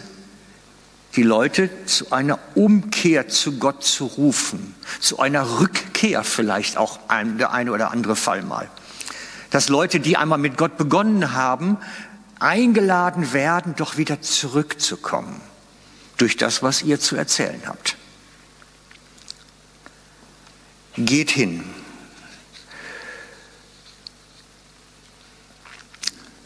die 1.15 1.23
Leute 1.23 1.69
zu 1.85 2.11
einer 2.11 2.39
Umkehr 2.55 3.27
zu 3.27 3.59
Gott 3.59 3.83
zu 3.83 4.05
rufen, 4.05 4.75
zu 4.99 5.19
einer 5.19 5.59
Rückkehr 5.59 6.23
vielleicht 6.23 6.77
auch 6.77 6.99
ein, 7.07 7.37
der 7.37 7.51
eine 7.51 7.71
oder 7.71 7.91
andere 7.91 8.15
Fall 8.15 8.41
mal. 8.41 8.69
Dass 9.51 9.69
Leute, 9.69 9.99
die 9.99 10.17
einmal 10.17 10.39
mit 10.39 10.57
Gott 10.57 10.77
begonnen 10.77 11.33
haben, 11.33 11.77
eingeladen 12.39 13.33
werden, 13.33 13.75
doch 13.75 13.97
wieder 13.97 14.21
zurückzukommen 14.21 15.39
durch 16.17 16.35
das, 16.35 16.63
was 16.63 16.81
ihr 16.81 16.99
zu 16.99 17.15
erzählen 17.15 17.61
habt. 17.65 17.95
Geht 20.97 21.31
hin. 21.31 21.63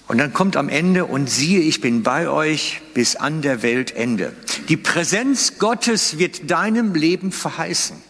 Und 0.07 0.19
dann 0.19 0.31
kommt 0.31 0.55
am 0.55 0.69
Ende, 0.69 1.05
und 1.05 1.29
siehe, 1.29 1.59
ich 1.59 1.81
bin 1.81 2.01
bei 2.01 2.29
euch 2.29 2.81
bis 2.93 3.17
an 3.17 3.41
der 3.41 3.61
Weltende. 3.61 4.33
Die 4.69 4.77
Präsenz 4.77 5.57
Gottes 5.57 6.17
wird 6.17 6.49
deinem 6.49 6.95
Leben 6.95 7.31
verheißen. 7.31 8.01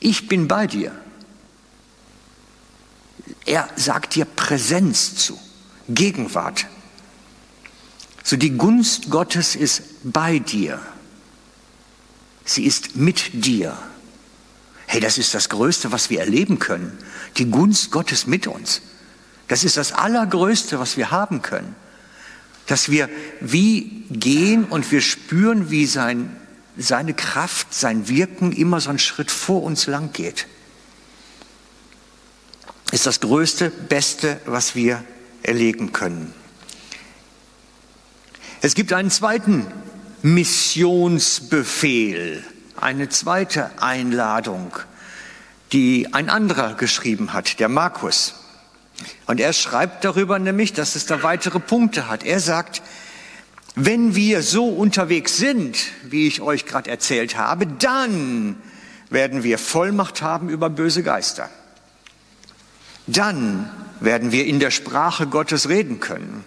Ich 0.00 0.26
bin 0.26 0.48
bei 0.48 0.66
dir. 0.66 0.92
Er 3.44 3.68
sagt 3.76 4.14
dir 4.14 4.24
Präsenz 4.24 5.16
zu, 5.16 5.38
Gegenwart. 5.88 6.66
So 8.24 8.36
die 8.36 8.56
Gunst 8.56 9.10
Gottes 9.10 9.54
ist 9.54 9.82
bei 10.02 10.38
dir. 10.38 10.80
Sie 12.44 12.64
ist 12.64 12.96
mit 12.96 13.44
dir. 13.44 13.76
Hey, 14.86 15.00
das 15.00 15.18
ist 15.18 15.34
das 15.34 15.48
Größte, 15.48 15.92
was 15.92 16.10
wir 16.10 16.20
erleben 16.20 16.58
können. 16.58 16.96
Die 17.36 17.50
Gunst 17.50 17.90
Gottes 17.90 18.26
mit 18.26 18.46
uns. 18.46 18.82
Das 19.48 19.64
ist 19.64 19.76
das 19.76 19.92
Allergrößte, 19.92 20.78
was 20.78 20.96
wir 20.96 21.10
haben 21.10 21.42
können. 21.42 21.74
Dass 22.66 22.90
wir 22.90 23.08
wie 23.40 24.04
gehen 24.10 24.64
und 24.64 24.90
wir 24.90 25.00
spüren, 25.00 25.70
wie 25.70 25.86
sein, 25.86 26.36
seine 26.76 27.14
Kraft, 27.14 27.74
sein 27.74 28.08
Wirken 28.08 28.52
immer 28.52 28.80
so 28.80 28.90
einen 28.90 28.98
Schritt 28.98 29.30
vor 29.30 29.62
uns 29.62 29.86
lang 29.86 30.12
geht. 30.12 30.48
Ist 32.92 33.06
das 33.06 33.20
Größte, 33.20 33.70
Beste, 33.70 34.40
was 34.46 34.74
wir 34.74 35.02
erleben 35.42 35.92
können. 35.92 36.34
Es 38.60 38.74
gibt 38.74 38.92
einen 38.92 39.10
zweiten 39.10 39.66
Missionsbefehl, 40.22 42.44
eine 42.80 43.08
zweite 43.08 43.70
Einladung, 43.80 44.72
die 45.72 46.12
ein 46.12 46.30
anderer 46.30 46.74
geschrieben 46.74 47.32
hat, 47.32 47.60
der 47.60 47.68
Markus. 47.68 48.34
Und 49.26 49.40
er 49.40 49.52
schreibt 49.52 50.04
darüber 50.04 50.38
nämlich, 50.38 50.72
dass 50.72 50.94
es 50.94 51.06
da 51.06 51.22
weitere 51.22 51.60
Punkte 51.60 52.08
hat. 52.08 52.24
Er 52.24 52.40
sagt, 52.40 52.82
wenn 53.74 54.14
wir 54.14 54.42
so 54.42 54.68
unterwegs 54.68 55.36
sind, 55.36 55.76
wie 56.04 56.26
ich 56.26 56.40
euch 56.40 56.64
gerade 56.64 56.90
erzählt 56.90 57.36
habe, 57.36 57.66
dann 57.66 58.56
werden 59.10 59.42
wir 59.42 59.58
Vollmacht 59.58 60.22
haben 60.22 60.48
über 60.48 60.70
böse 60.70 61.02
Geister. 61.02 61.50
Dann 63.06 63.70
werden 64.00 64.32
wir 64.32 64.46
in 64.46 64.60
der 64.60 64.70
Sprache 64.70 65.26
Gottes 65.26 65.68
reden 65.68 66.00
können. 66.00 66.44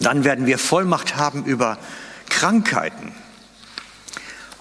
Dann 0.00 0.24
werden 0.24 0.46
wir 0.46 0.58
Vollmacht 0.58 1.16
haben 1.16 1.44
über 1.44 1.78
Krankheiten. 2.28 3.12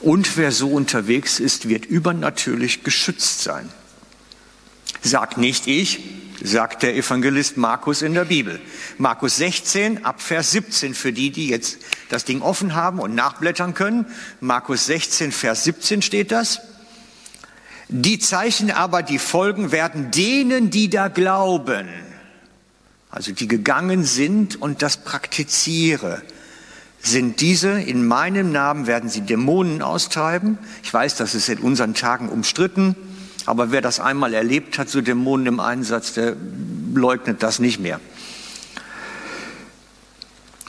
Und 0.05 0.37
wer 0.37 0.51
so 0.51 0.69
unterwegs 0.69 1.39
ist, 1.39 1.67
wird 1.67 1.87
übernatürlich 1.87 2.83
geschützt 2.83 3.41
sein. 3.41 3.67
Sagt 5.01 5.39
nicht 5.39 5.65
ich, 5.65 5.99
sagt 6.43 6.83
der 6.83 6.95
Evangelist 6.95 7.57
Markus 7.57 8.03
in 8.03 8.13
der 8.13 8.25
Bibel. 8.25 8.61
Markus 8.99 9.37
16 9.37 10.05
ab 10.05 10.21
Vers 10.21 10.51
17 10.51 10.93
für 10.93 11.11
die, 11.11 11.31
die 11.31 11.47
jetzt 11.47 11.79
das 12.09 12.23
Ding 12.23 12.43
offen 12.43 12.75
haben 12.75 12.99
und 12.99 13.15
nachblättern 13.15 13.73
können. 13.73 14.05
Markus 14.41 14.85
16 14.85 15.31
Vers 15.31 15.63
17 15.63 16.03
steht 16.03 16.31
das. 16.31 16.61
Die 17.89 18.19
Zeichen 18.19 18.69
aber, 18.69 19.01
die 19.01 19.17
folgen, 19.17 19.71
werden 19.71 20.11
denen, 20.11 20.69
die 20.69 20.91
da 20.91 21.07
glauben, 21.07 21.89
also 23.09 23.31
die 23.31 23.47
gegangen 23.47 24.03
sind 24.03 24.61
und 24.61 24.83
das 24.83 24.97
praktiziere, 24.97 26.21
sind 27.07 27.41
diese, 27.41 27.79
in 27.79 28.05
meinem 28.05 28.51
Namen 28.51 28.87
werden 28.87 29.09
sie 29.09 29.21
Dämonen 29.21 29.81
austreiben. 29.81 30.57
Ich 30.83 30.93
weiß, 30.93 31.15
das 31.15 31.35
ist 31.35 31.49
in 31.49 31.59
unseren 31.59 31.93
Tagen 31.93 32.29
umstritten. 32.29 32.95
Aber 33.45 33.71
wer 33.71 33.81
das 33.81 33.99
einmal 33.99 34.33
erlebt 34.33 34.79
hat, 34.79 34.89
so 34.89 35.01
Dämonen 35.01 35.45
im 35.45 35.59
Einsatz, 35.59 36.13
der 36.13 36.35
leugnet 36.93 37.43
das 37.43 37.59
nicht 37.59 37.79
mehr. 37.79 37.99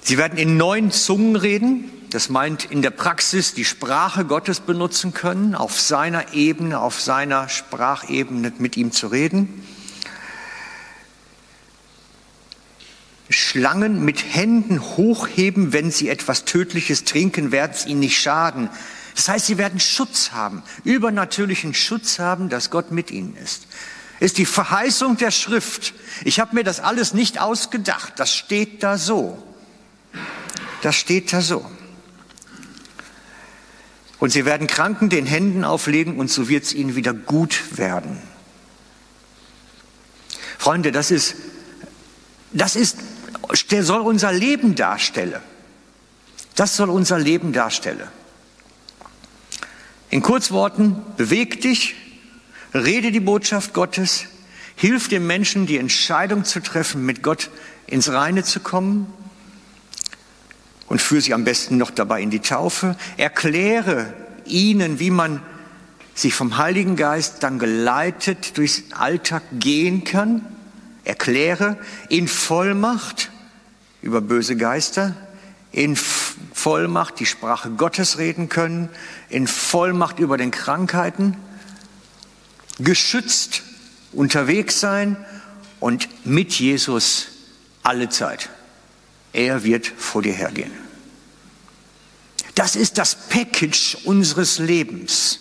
Sie 0.02 0.18
werden 0.18 0.38
in 0.38 0.56
neuen 0.56 0.90
Zungen 0.90 1.36
reden. 1.36 1.90
Das 2.10 2.28
meint 2.28 2.66
in 2.66 2.82
der 2.82 2.90
Praxis 2.90 3.54
die 3.54 3.64
Sprache 3.64 4.24
Gottes 4.24 4.60
benutzen 4.60 5.12
können, 5.12 5.54
auf 5.54 5.80
seiner 5.80 6.34
Ebene, 6.34 6.78
auf 6.78 7.00
seiner 7.00 7.48
Sprachebene 7.48 8.52
mit 8.58 8.76
ihm 8.76 8.92
zu 8.92 9.08
reden. 9.08 9.62
Schlangen 13.36 14.02
mit 14.02 14.34
Händen 14.34 14.80
hochheben, 14.80 15.74
wenn 15.74 15.90
sie 15.90 16.08
etwas 16.08 16.46
Tödliches 16.46 17.04
trinken, 17.04 17.52
werden 17.52 17.72
es 17.74 17.84
ihnen 17.84 18.00
nicht 18.00 18.18
schaden. 18.18 18.70
Das 19.14 19.28
heißt, 19.28 19.44
sie 19.44 19.58
werden 19.58 19.78
Schutz 19.78 20.32
haben, 20.32 20.62
übernatürlichen 20.84 21.74
Schutz 21.74 22.18
haben, 22.18 22.48
dass 22.48 22.70
Gott 22.70 22.92
mit 22.92 23.10
ihnen 23.10 23.36
ist. 23.36 23.66
Ist 24.20 24.38
die 24.38 24.46
Verheißung 24.46 25.18
der 25.18 25.30
Schrift. 25.30 25.92
Ich 26.24 26.40
habe 26.40 26.54
mir 26.54 26.64
das 26.64 26.80
alles 26.80 27.12
nicht 27.12 27.38
ausgedacht. 27.38 28.14
Das 28.16 28.34
steht 28.34 28.82
da 28.82 28.96
so. 28.96 29.42
Das 30.80 30.96
steht 30.96 31.30
da 31.34 31.42
so. 31.42 31.70
Und 34.18 34.30
sie 34.30 34.46
werden 34.46 34.66
Kranken 34.66 35.10
den 35.10 35.26
Händen 35.26 35.62
auflegen 35.64 36.16
und 36.16 36.30
so 36.30 36.48
wird 36.48 36.64
es 36.64 36.72
ihnen 36.72 36.96
wieder 36.96 37.12
gut 37.12 37.76
werden. 37.76 38.18
Freunde, 40.56 40.90
das 40.90 41.10
ist, 41.10 41.34
das 42.52 42.76
ist, 42.76 42.96
soll 43.82 44.00
unser 44.00 44.32
Leben 44.32 44.74
darstellen. 44.74 45.40
Das 46.54 46.76
soll 46.76 46.90
unser 46.90 47.18
Leben 47.18 47.52
darstellen. 47.52 48.08
In 50.08 50.22
Kurzworten, 50.22 50.96
beweg 51.16 51.60
dich, 51.60 51.94
rede 52.72 53.12
die 53.12 53.20
Botschaft 53.20 53.74
Gottes, 53.74 54.26
hilf 54.76 55.08
dem 55.08 55.26
Menschen, 55.26 55.66
die 55.66 55.78
Entscheidung 55.78 56.44
zu 56.44 56.62
treffen, 56.62 57.04
mit 57.04 57.22
Gott 57.22 57.50
ins 57.86 58.10
Reine 58.10 58.44
zu 58.44 58.60
kommen 58.60 59.12
und 60.88 61.02
führe 61.02 61.20
sie 61.20 61.34
am 61.34 61.44
besten 61.44 61.76
noch 61.76 61.90
dabei 61.90 62.22
in 62.22 62.30
die 62.30 62.40
Taufe. 62.40 62.96
Erkläre 63.16 64.14
ihnen, 64.44 65.00
wie 65.00 65.10
man 65.10 65.42
sich 66.14 66.34
vom 66.34 66.56
Heiligen 66.56 66.96
Geist 66.96 67.42
dann 67.42 67.58
geleitet 67.58 68.56
durchs 68.56 68.84
Alltag 68.92 69.42
gehen 69.52 70.04
kann. 70.04 70.46
Erkläre 71.06 71.78
in 72.08 72.26
Vollmacht 72.26 73.30
über 74.02 74.20
böse 74.20 74.56
Geister, 74.56 75.14
in 75.70 75.96
Vollmacht 75.96 77.20
die 77.20 77.26
Sprache 77.26 77.70
Gottes 77.70 78.18
reden 78.18 78.48
können, 78.48 78.88
in 79.28 79.46
Vollmacht 79.46 80.18
über 80.18 80.36
den 80.36 80.50
Krankheiten, 80.50 81.36
geschützt 82.78 83.62
unterwegs 84.12 84.80
sein 84.80 85.16
und 85.78 86.08
mit 86.26 86.54
Jesus 86.54 87.28
alle 87.82 88.08
Zeit. 88.08 88.50
Er 89.32 89.62
wird 89.62 89.86
vor 89.86 90.22
dir 90.22 90.32
hergehen. 90.32 90.72
Das 92.56 92.74
ist 92.74 92.98
das 92.98 93.14
Package 93.28 93.98
unseres 94.04 94.58
Lebens, 94.58 95.40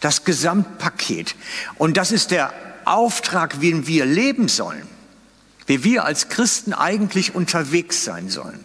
das 0.00 0.24
Gesamtpaket. 0.24 1.36
Und 1.76 1.96
das 1.96 2.12
ist 2.12 2.30
der 2.32 2.52
Auftrag, 2.88 3.60
wie 3.60 3.86
wir 3.86 4.06
leben 4.06 4.48
sollen, 4.48 4.86
wie 5.66 5.84
wir 5.84 6.04
als 6.04 6.28
Christen 6.28 6.72
eigentlich 6.72 7.34
unterwegs 7.34 8.04
sein 8.04 8.28
sollen. 8.28 8.64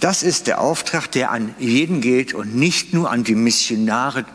Das 0.00 0.22
ist 0.22 0.46
der 0.46 0.60
Auftrag, 0.60 1.10
der 1.12 1.30
an 1.30 1.54
jeden 1.58 2.00
geht 2.02 2.34
und 2.34 2.54
nicht 2.54 2.92
nur 2.92 3.10
an 3.10 3.24
die 3.24 3.34
Missionare 3.34 4.26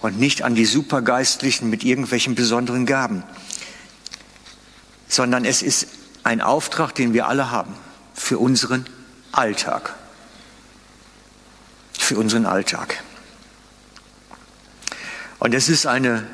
und 0.00 0.18
nicht 0.18 0.42
an 0.42 0.54
die 0.54 0.64
Supergeistlichen 0.64 1.68
mit 1.68 1.84
irgendwelchen 1.84 2.34
besonderen 2.34 2.86
Gaben, 2.86 3.22
sondern 5.08 5.44
es 5.44 5.62
ist 5.62 5.88
ein 6.24 6.40
Auftrag, 6.40 6.94
den 6.94 7.12
wir 7.12 7.28
alle 7.28 7.50
haben 7.50 7.74
für 8.14 8.38
unseren 8.38 8.86
Alltag. 9.32 9.94
für 11.98 12.16
unseren 12.16 12.46
Alltag. 12.46 13.02
Und 15.46 15.54
es 15.54 15.68
ist 15.68 15.86
eine, 15.86 16.26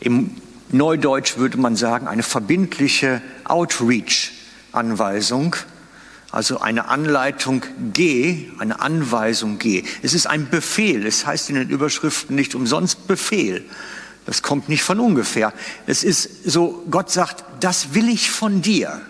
im 0.00 0.34
Neudeutsch 0.70 1.36
würde 1.36 1.58
man 1.58 1.76
sagen, 1.76 2.08
eine 2.08 2.24
verbindliche 2.24 3.22
Outreach-Anweisung, 3.44 5.54
also 6.32 6.58
eine 6.58 6.88
Anleitung 6.88 7.62
G, 7.92 8.50
eine 8.58 8.80
Anweisung 8.80 9.60
G. 9.60 9.84
Es 10.02 10.12
ist 10.12 10.26
ein 10.26 10.50
Befehl, 10.50 11.06
es 11.06 11.24
heißt 11.24 11.50
in 11.50 11.54
den 11.54 11.70
Überschriften 11.70 12.34
nicht 12.34 12.56
umsonst 12.56 13.06
Befehl. 13.06 13.64
Das 14.26 14.42
kommt 14.42 14.68
nicht 14.68 14.82
von 14.82 14.98
ungefähr. 14.98 15.52
Es 15.86 16.02
ist 16.02 16.50
so, 16.50 16.84
Gott 16.90 17.12
sagt, 17.12 17.44
das 17.60 17.94
will 17.94 18.08
ich 18.08 18.32
von 18.32 18.60
dir. 18.60 19.02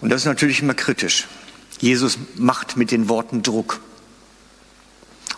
Und 0.00 0.08
das 0.08 0.22
ist 0.22 0.26
natürlich 0.26 0.62
immer 0.62 0.72
kritisch. 0.72 1.26
Jesus 1.78 2.16
macht 2.36 2.78
mit 2.78 2.90
den 2.90 3.10
Worten 3.10 3.42
Druck. 3.42 3.82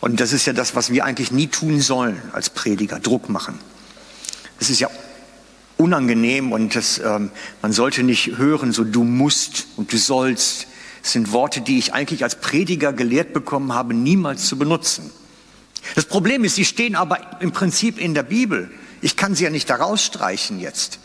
Und 0.00 0.21
das 0.21 0.33
ist 0.33 0.47
ja 0.47 0.52
das, 0.52 0.75
was 0.75 0.93
wir 0.93 1.05
eigentlich 1.05 1.33
nie 1.33 1.49
tun 1.49 1.81
sollen 1.81 2.21
als 2.33 2.50
Prediger, 2.50 3.00
Druck 3.00 3.28
machen. 3.28 3.59
Es 4.61 4.71
ist 4.71 4.81
ja 4.81 4.90
unangenehm 5.76 6.52
und 6.52 6.75
das, 6.75 6.99
ähm, 6.99 7.31
man 7.62 7.73
sollte 7.73 8.02
nicht 8.02 8.37
hören, 8.37 8.73
so 8.73 8.85
du 8.85 9.05
musst 9.05 9.67
und 9.76 9.93
du 9.93 9.97
sollst. 9.97 10.67
Das 11.02 11.12
sind 11.12 11.33
Worte, 11.33 11.61
die 11.61 11.78
ich 11.78 11.95
eigentlich 11.95 12.25
als 12.25 12.37
Prediger 12.40 12.93
gelehrt 12.93 13.33
bekommen 13.33 13.73
habe, 13.73 13.95
niemals 13.95 14.47
zu 14.47 14.59
benutzen. 14.59 15.11
Das 15.95 16.05
Problem 16.05 16.45
ist, 16.45 16.57
sie 16.57 16.64
stehen 16.64 16.97
aber 16.97 17.40
im 17.40 17.52
Prinzip 17.52 17.99
in 17.99 18.14
der 18.14 18.25
Bibel. 18.25 18.71
Ich 19.00 19.17
kann 19.17 19.35
sie 19.35 19.45
ja 19.45 19.50
nicht 19.50 19.71
da 19.71 19.76
rausstreichen 19.76 20.61
jetzt. 20.61 20.99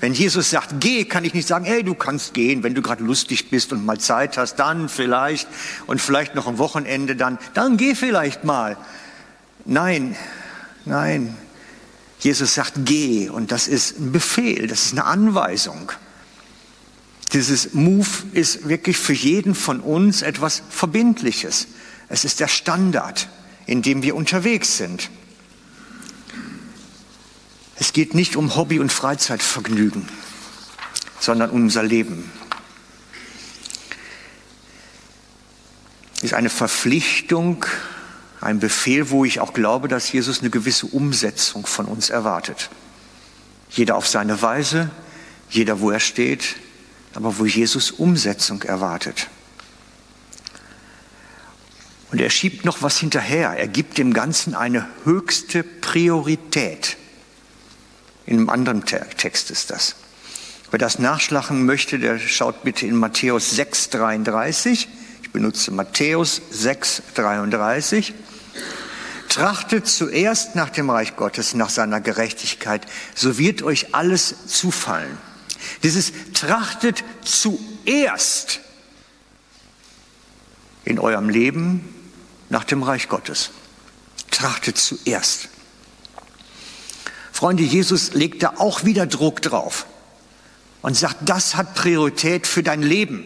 Wenn 0.00 0.14
Jesus 0.14 0.48
sagt, 0.48 0.80
geh, 0.80 1.04
kann 1.04 1.24
ich 1.24 1.34
nicht 1.34 1.46
sagen, 1.46 1.66
hey, 1.66 1.84
du 1.84 1.94
kannst 1.94 2.32
gehen, 2.32 2.62
wenn 2.62 2.74
du 2.74 2.80
gerade 2.80 3.04
lustig 3.04 3.50
bist 3.50 3.72
und 3.72 3.84
mal 3.84 3.98
Zeit 3.98 4.38
hast, 4.38 4.56
dann 4.56 4.88
vielleicht 4.88 5.46
und 5.86 6.00
vielleicht 6.00 6.34
noch 6.34 6.46
am 6.46 6.56
Wochenende 6.56 7.16
dann, 7.16 7.38
dann 7.52 7.76
geh 7.76 7.94
vielleicht 7.94 8.42
mal. 8.44 8.78
Nein, 9.66 10.16
nein. 10.86 11.36
Jesus 12.18 12.54
sagt, 12.54 12.72
geh 12.84 13.28
und 13.28 13.52
das 13.52 13.68
ist 13.68 13.98
ein 13.98 14.12
Befehl, 14.12 14.66
das 14.66 14.86
ist 14.86 14.92
eine 14.92 15.04
Anweisung. 15.04 15.92
Dieses 17.32 17.74
Move 17.74 18.08
ist 18.32 18.68
wirklich 18.68 18.96
für 18.96 19.12
jeden 19.12 19.54
von 19.54 19.80
uns 19.80 20.22
etwas 20.22 20.62
Verbindliches. 20.70 21.68
Es 22.08 22.24
ist 22.24 22.40
der 22.40 22.48
Standard, 22.48 23.28
in 23.66 23.82
dem 23.82 24.02
wir 24.02 24.16
unterwegs 24.16 24.78
sind. 24.78 25.10
Es 27.80 27.94
geht 27.94 28.14
nicht 28.14 28.36
um 28.36 28.56
Hobby- 28.56 28.78
und 28.78 28.92
Freizeitvergnügen, 28.92 30.06
sondern 31.18 31.48
um 31.48 31.62
unser 31.62 31.82
Leben. 31.82 32.30
Es 36.18 36.24
ist 36.24 36.34
eine 36.34 36.50
Verpflichtung, 36.50 37.64
ein 38.42 38.60
Befehl, 38.60 39.08
wo 39.08 39.24
ich 39.24 39.40
auch 39.40 39.54
glaube, 39.54 39.88
dass 39.88 40.12
Jesus 40.12 40.40
eine 40.40 40.50
gewisse 40.50 40.86
Umsetzung 40.88 41.64
von 41.64 41.86
uns 41.86 42.10
erwartet. 42.10 42.68
Jeder 43.70 43.96
auf 43.96 44.06
seine 44.06 44.42
Weise, 44.42 44.90
jeder 45.48 45.80
wo 45.80 45.90
er 45.90 46.00
steht, 46.00 46.56
aber 47.14 47.38
wo 47.38 47.46
Jesus 47.46 47.92
Umsetzung 47.92 48.62
erwartet. 48.62 49.28
Und 52.12 52.20
er 52.20 52.28
schiebt 52.28 52.66
noch 52.66 52.82
was 52.82 52.98
hinterher. 52.98 53.56
Er 53.56 53.68
gibt 53.68 53.96
dem 53.96 54.12
Ganzen 54.12 54.54
eine 54.54 54.86
höchste 55.04 55.62
Priorität. 55.62 56.98
In 58.26 58.38
einem 58.38 58.50
anderen 58.50 58.84
Text 58.84 59.50
ist 59.50 59.70
das. 59.70 59.96
Wer 60.70 60.78
das 60.78 60.98
nachschlagen 60.98 61.66
möchte, 61.66 61.98
der 61.98 62.18
schaut 62.18 62.62
bitte 62.62 62.86
in 62.86 62.96
Matthäus 62.96 63.54
6,33. 63.54 64.86
Ich 65.22 65.30
benutze 65.32 65.72
Matthäus 65.72 66.40
6,33. 66.52 68.12
Trachtet 69.28 69.86
zuerst 69.88 70.56
nach 70.56 70.70
dem 70.70 70.90
Reich 70.90 71.16
Gottes, 71.16 71.54
nach 71.54 71.70
seiner 71.70 72.00
Gerechtigkeit, 72.00 72.86
so 73.14 73.38
wird 73.38 73.62
euch 73.62 73.94
alles 73.94 74.46
zufallen. 74.46 75.18
Dieses 75.82 76.12
trachtet 76.34 77.04
zuerst 77.24 78.60
in 80.84 80.98
eurem 80.98 81.28
Leben 81.28 81.94
nach 82.48 82.64
dem 82.64 82.82
Reich 82.82 83.08
Gottes. 83.08 83.50
Trachtet 84.30 84.78
zuerst. 84.78 85.48
Freunde, 87.40 87.62
Jesus 87.62 88.12
legt 88.12 88.42
da 88.42 88.56
auch 88.58 88.84
wieder 88.84 89.06
Druck 89.06 89.40
drauf 89.40 89.86
und 90.82 90.94
sagt, 90.94 91.26
das 91.26 91.56
hat 91.56 91.74
Priorität 91.74 92.46
für 92.46 92.62
dein 92.62 92.82
Leben. 92.82 93.24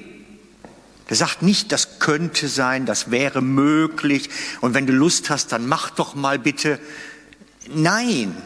Der 1.10 1.16
sagt 1.16 1.42
nicht, 1.42 1.72
das 1.72 1.98
könnte 1.98 2.46
sein, 2.46 2.86
das 2.86 3.10
wäre 3.10 3.42
möglich 3.42 4.30
und 4.60 4.72
wenn 4.72 4.86
du 4.86 4.92
Lust 4.92 5.30
hast, 5.30 5.50
dann 5.50 5.66
mach 5.66 5.90
doch 5.90 6.14
mal 6.14 6.38
bitte. 6.38 6.78
Nein, 7.74 8.36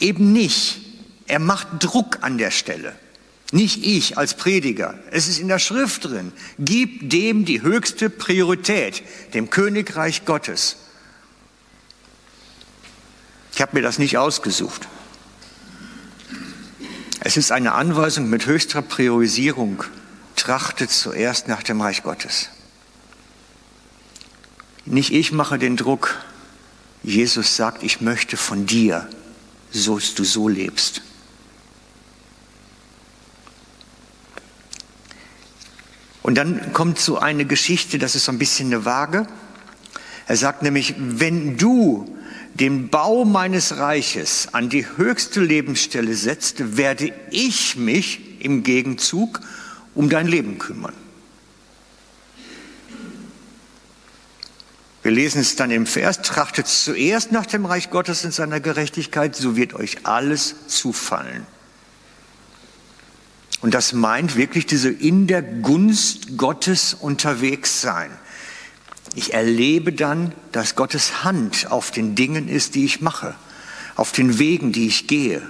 eben 0.00 0.32
nicht. 0.32 0.80
Er 1.26 1.38
macht 1.38 1.68
Druck 1.80 2.20
an 2.22 2.38
der 2.38 2.50
Stelle. 2.50 2.94
Nicht 3.52 3.84
ich 3.84 4.16
als 4.16 4.38
Prediger. 4.38 4.98
Es 5.10 5.28
ist 5.28 5.38
in 5.38 5.48
der 5.48 5.58
Schrift 5.58 6.06
drin. 6.06 6.32
Gib 6.58 7.10
dem 7.10 7.44
die 7.44 7.60
höchste 7.60 8.08
Priorität, 8.08 9.02
dem 9.34 9.50
Königreich 9.50 10.24
Gottes. 10.24 10.78
Ich 13.58 13.62
habe 13.62 13.74
mir 13.74 13.82
das 13.82 13.98
nicht 13.98 14.16
ausgesucht. 14.18 14.86
Es 17.18 17.36
ist 17.36 17.50
eine 17.50 17.72
Anweisung 17.72 18.30
mit 18.30 18.46
höchster 18.46 18.82
Priorisierung. 18.82 19.82
Trachtet 20.36 20.92
zuerst 20.92 21.48
nach 21.48 21.64
dem 21.64 21.80
Reich 21.80 22.04
Gottes. 22.04 22.50
Nicht 24.84 25.12
ich 25.12 25.32
mache 25.32 25.58
den 25.58 25.76
Druck. 25.76 26.14
Jesus 27.02 27.56
sagt, 27.56 27.82
ich 27.82 28.00
möchte 28.00 28.36
von 28.36 28.66
dir, 28.66 29.10
so 29.72 29.98
du 29.98 30.22
so 30.22 30.48
lebst. 30.48 31.02
Und 36.22 36.36
dann 36.36 36.72
kommt 36.72 37.00
so 37.00 37.18
eine 37.18 37.44
Geschichte, 37.44 37.98
das 37.98 38.14
ist 38.14 38.26
so 38.26 38.30
ein 38.30 38.38
bisschen 38.38 38.68
eine 38.68 38.84
Waage. 38.84 39.26
Er 40.28 40.36
sagt 40.36 40.62
nämlich, 40.62 40.94
wenn 40.96 41.56
du 41.56 42.17
den 42.60 42.88
Bau 42.88 43.24
meines 43.24 43.78
Reiches 43.78 44.48
an 44.52 44.68
die 44.68 44.86
höchste 44.96 45.40
Lebensstelle 45.40 46.14
setzt, 46.14 46.76
werde 46.76 47.12
ich 47.30 47.76
mich 47.76 48.40
im 48.40 48.62
Gegenzug 48.62 49.40
um 49.94 50.08
dein 50.08 50.26
Leben 50.26 50.58
kümmern. 50.58 50.94
Wir 55.02 55.12
lesen 55.12 55.40
es 55.40 55.56
dann 55.56 55.70
im 55.70 55.86
Vers, 55.86 56.22
trachtet 56.22 56.66
zuerst 56.66 57.32
nach 57.32 57.46
dem 57.46 57.64
Reich 57.64 57.90
Gottes 57.90 58.24
und 58.24 58.34
seiner 58.34 58.60
Gerechtigkeit, 58.60 59.34
so 59.34 59.56
wird 59.56 59.74
euch 59.74 60.06
alles 60.06 60.66
zufallen. 60.66 61.46
Und 63.60 63.74
das 63.74 63.92
meint 63.92 64.36
wirklich 64.36 64.66
diese 64.66 64.90
in 64.90 65.26
der 65.26 65.42
Gunst 65.42 66.36
Gottes 66.36 66.94
unterwegs 66.94 67.80
sein. 67.80 68.10
Ich 69.14 69.34
erlebe 69.34 69.92
dann, 69.92 70.32
dass 70.52 70.76
Gottes 70.76 71.24
Hand 71.24 71.70
auf 71.70 71.90
den 71.90 72.14
Dingen 72.14 72.48
ist, 72.48 72.74
die 72.74 72.84
ich 72.84 73.00
mache, 73.00 73.34
auf 73.96 74.12
den 74.12 74.38
Wegen, 74.38 74.72
die 74.72 74.86
ich 74.86 75.06
gehe. 75.06 75.42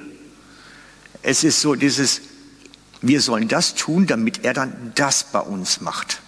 Es 1.22 1.44
ist 1.44 1.60
so 1.60 1.74
dieses, 1.74 2.22
wir 3.02 3.20
sollen 3.20 3.48
das 3.48 3.74
tun, 3.74 4.06
damit 4.06 4.44
er 4.44 4.54
dann 4.54 4.92
das 4.94 5.24
bei 5.24 5.40
uns 5.40 5.80
macht. 5.80 6.20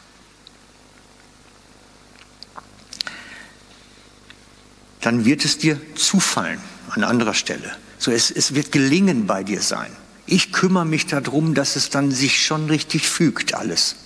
Dann 5.01 5.25
wird 5.25 5.45
es 5.45 5.57
dir 5.57 5.81
zufallen 5.95 6.61
an 6.91 7.05
anderer 7.05 7.35
Stelle. 7.35 7.77
So, 7.99 8.11
es, 8.11 8.31
es 8.31 8.55
wird 8.55 8.73
gelingen 8.73 9.27
bei 9.27 9.45
dir 9.45 9.63
sein. 9.63 9.91
Ich 10.27 10.53
kümmere 10.53 10.85
mich 10.85 11.07
darum, 11.07 11.55
dass 11.55 11.77
es 11.77 11.91
dann 11.91 12.11
sich 12.13 12.45
schon 12.45 12.67
richtig 12.67 13.09
fügt, 13.09 13.55
alles. 13.55 13.97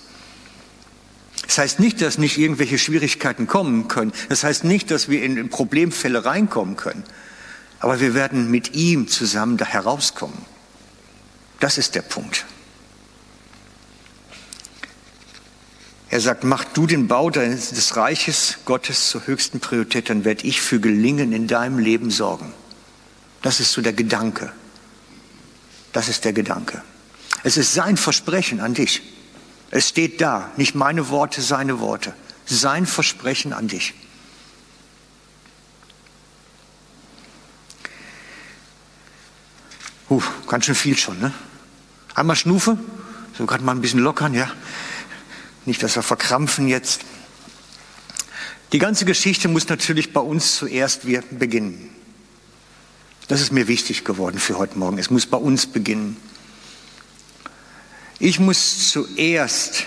Das 1.45 1.57
heißt 1.57 1.79
nicht, 1.79 2.01
dass 2.01 2.17
nicht 2.17 2.37
irgendwelche 2.37 2.77
Schwierigkeiten 2.77 3.47
kommen 3.47 3.87
können. 3.87 4.13
Das 4.29 4.43
heißt 4.43 4.63
nicht, 4.63 4.91
dass 4.91 5.09
wir 5.09 5.23
in 5.23 5.49
Problemfälle 5.49 6.25
reinkommen 6.25 6.75
können. 6.75 7.03
Aber 7.79 7.99
wir 7.99 8.13
werden 8.13 8.49
mit 8.49 8.73
ihm 8.73 9.07
zusammen 9.07 9.57
da 9.57 9.65
herauskommen. 9.65 10.37
Das 11.59 11.77
ist 11.77 11.95
der 11.95 12.01
Punkt. 12.01 12.45
Er 16.09 16.21
sagt, 16.21 16.43
mach 16.43 16.63
du 16.63 16.87
den 16.87 17.07
Bau 17.07 17.29
des 17.29 17.95
Reiches 17.97 18.59
Gottes 18.65 19.09
zur 19.09 19.27
höchsten 19.27 19.59
Priorität, 19.59 20.09
dann 20.09 20.23
werde 20.23 20.45
ich 20.45 20.61
für 20.61 20.79
Gelingen 20.79 21.33
in 21.33 21.47
deinem 21.47 21.77
Leben 21.77 22.09
sorgen. 22.09 22.53
Das 23.41 23.59
ist 23.59 23.73
so 23.73 23.81
der 23.81 23.93
Gedanke. 23.93 24.51
Das 25.91 26.07
ist 26.07 26.25
der 26.25 26.33
Gedanke. 26.33 26.81
Es 27.43 27.57
ist 27.57 27.73
sein 27.73 27.97
Versprechen 27.97 28.59
an 28.59 28.73
dich. 28.73 29.01
Es 29.71 29.89
steht 29.89 30.21
da, 30.21 30.51
nicht 30.57 30.75
meine 30.75 31.09
Worte, 31.09 31.41
seine 31.41 31.79
Worte. 31.79 32.13
Sein 32.45 32.85
Versprechen 32.85 33.53
an 33.53 33.67
dich. 33.67 33.93
Huh, 40.09 40.21
ganz 40.47 40.65
schön 40.65 40.75
viel 40.75 40.97
schon, 40.97 41.19
ne? 41.19 41.33
Einmal 42.13 42.35
Schnufe, 42.35 42.77
so 43.37 43.45
gerade 43.45 43.63
mal 43.63 43.73
ein 43.73 43.81
bisschen 43.81 43.99
lockern, 43.99 44.33
ja. 44.33 44.49
Nicht, 45.65 45.81
dass 45.81 45.95
wir 45.95 46.03
verkrampfen 46.03 46.67
jetzt. 46.67 47.01
Die 48.71 48.79
ganze 48.79 49.05
Geschichte 49.05 49.47
muss 49.47 49.67
natürlich 49.67 50.13
bei 50.13 50.21
uns 50.21 50.55
zuerst 50.55 51.01
beginnen. 51.31 51.89
Das 53.27 53.41
ist 53.41 53.51
mir 53.51 53.67
wichtig 53.67 54.03
geworden 54.03 54.37
für 54.37 54.57
heute 54.57 54.77
Morgen. 54.77 54.99
Es 54.99 55.09
muss 55.09 55.25
bei 55.25 55.37
uns 55.37 55.65
beginnen. 55.65 56.17
Ich 58.19 58.39
muss 58.39 58.91
zuerst 58.91 59.83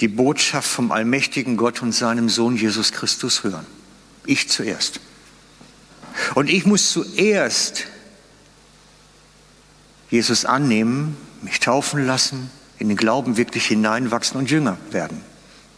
die 0.00 0.08
Botschaft 0.08 0.68
vom 0.68 0.92
allmächtigen 0.92 1.56
Gott 1.56 1.82
und 1.82 1.92
seinem 1.92 2.28
Sohn 2.28 2.56
Jesus 2.56 2.92
Christus 2.92 3.44
hören. 3.44 3.66
Ich 4.26 4.48
zuerst. 4.48 5.00
Und 6.34 6.50
ich 6.50 6.66
muss 6.66 6.90
zuerst 6.90 7.86
Jesus 10.10 10.44
annehmen, 10.44 11.16
mich 11.42 11.60
taufen 11.60 12.06
lassen, 12.06 12.50
in 12.78 12.88
den 12.88 12.96
Glauben 12.96 13.36
wirklich 13.36 13.66
hineinwachsen 13.66 14.38
und 14.38 14.50
Jünger 14.50 14.78
werden. 14.90 15.20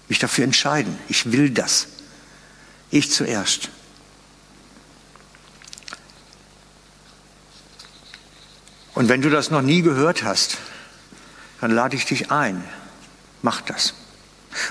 Mich 0.09 0.19
dafür 0.19 0.45
entscheiden. 0.45 0.99
Ich 1.09 1.33
will 1.33 1.51
das. 1.51 1.89
Ich 2.91 3.11
zuerst. 3.11 3.71
Und 8.95 9.09
wenn 9.09 9.21
du 9.21 9.29
das 9.29 9.51
noch 9.51 9.63
nie 9.63 9.83
gehört 9.83 10.23
hast, 10.25 10.59
dann 11.61 11.71
lade 11.71 11.97
ich 11.97 12.05
dich 12.05 12.31
ein. 12.31 12.63
Mach 13.43 13.61
das. 13.61 13.95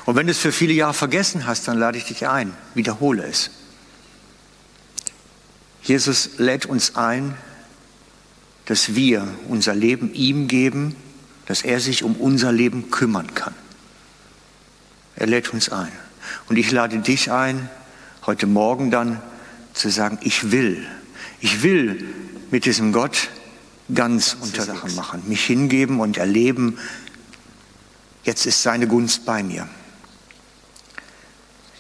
Und 0.05 0.15
wenn 0.15 0.27
du 0.27 0.31
es 0.31 0.39
für 0.39 0.51
viele 0.51 0.73
Jahre 0.73 0.93
vergessen 0.93 1.45
hast, 1.45 1.67
dann 1.67 1.77
lade 1.77 1.97
ich 1.97 2.05
dich 2.05 2.27
ein. 2.27 2.53
Wiederhole 2.73 3.23
es. 3.23 3.51
Jesus 5.83 6.31
lädt 6.37 6.65
uns 6.65 6.95
ein, 6.95 7.37
dass 8.65 8.95
wir 8.95 9.27
unser 9.47 9.75
Leben 9.75 10.13
ihm 10.13 10.47
geben, 10.47 10.95
dass 11.45 11.61
er 11.61 11.79
sich 11.79 12.03
um 12.03 12.15
unser 12.15 12.51
Leben 12.51 12.89
kümmern 12.89 13.35
kann. 13.35 13.53
Er 15.15 15.27
lädt 15.27 15.53
uns 15.53 15.69
ein. 15.69 15.91
Und 16.49 16.57
ich 16.57 16.71
lade 16.71 16.97
dich 16.97 17.31
ein, 17.31 17.69
heute 18.25 18.47
Morgen 18.47 18.89
dann 18.89 19.21
zu 19.73 19.89
sagen, 19.89 20.17
ich 20.21 20.51
will, 20.51 20.85
ich 21.39 21.61
will 21.61 22.03
mit 22.49 22.65
diesem 22.65 22.91
Gott 22.91 23.29
ganz 23.93 24.35
unter 24.39 24.63
Sachen 24.63 24.95
machen, 24.95 25.23
mich 25.27 25.45
hingeben 25.45 25.99
und 25.99 26.17
erleben, 26.17 26.79
jetzt 28.23 28.45
ist 28.45 28.63
seine 28.63 28.87
Gunst 28.87 29.25
bei 29.25 29.43
mir. 29.43 29.67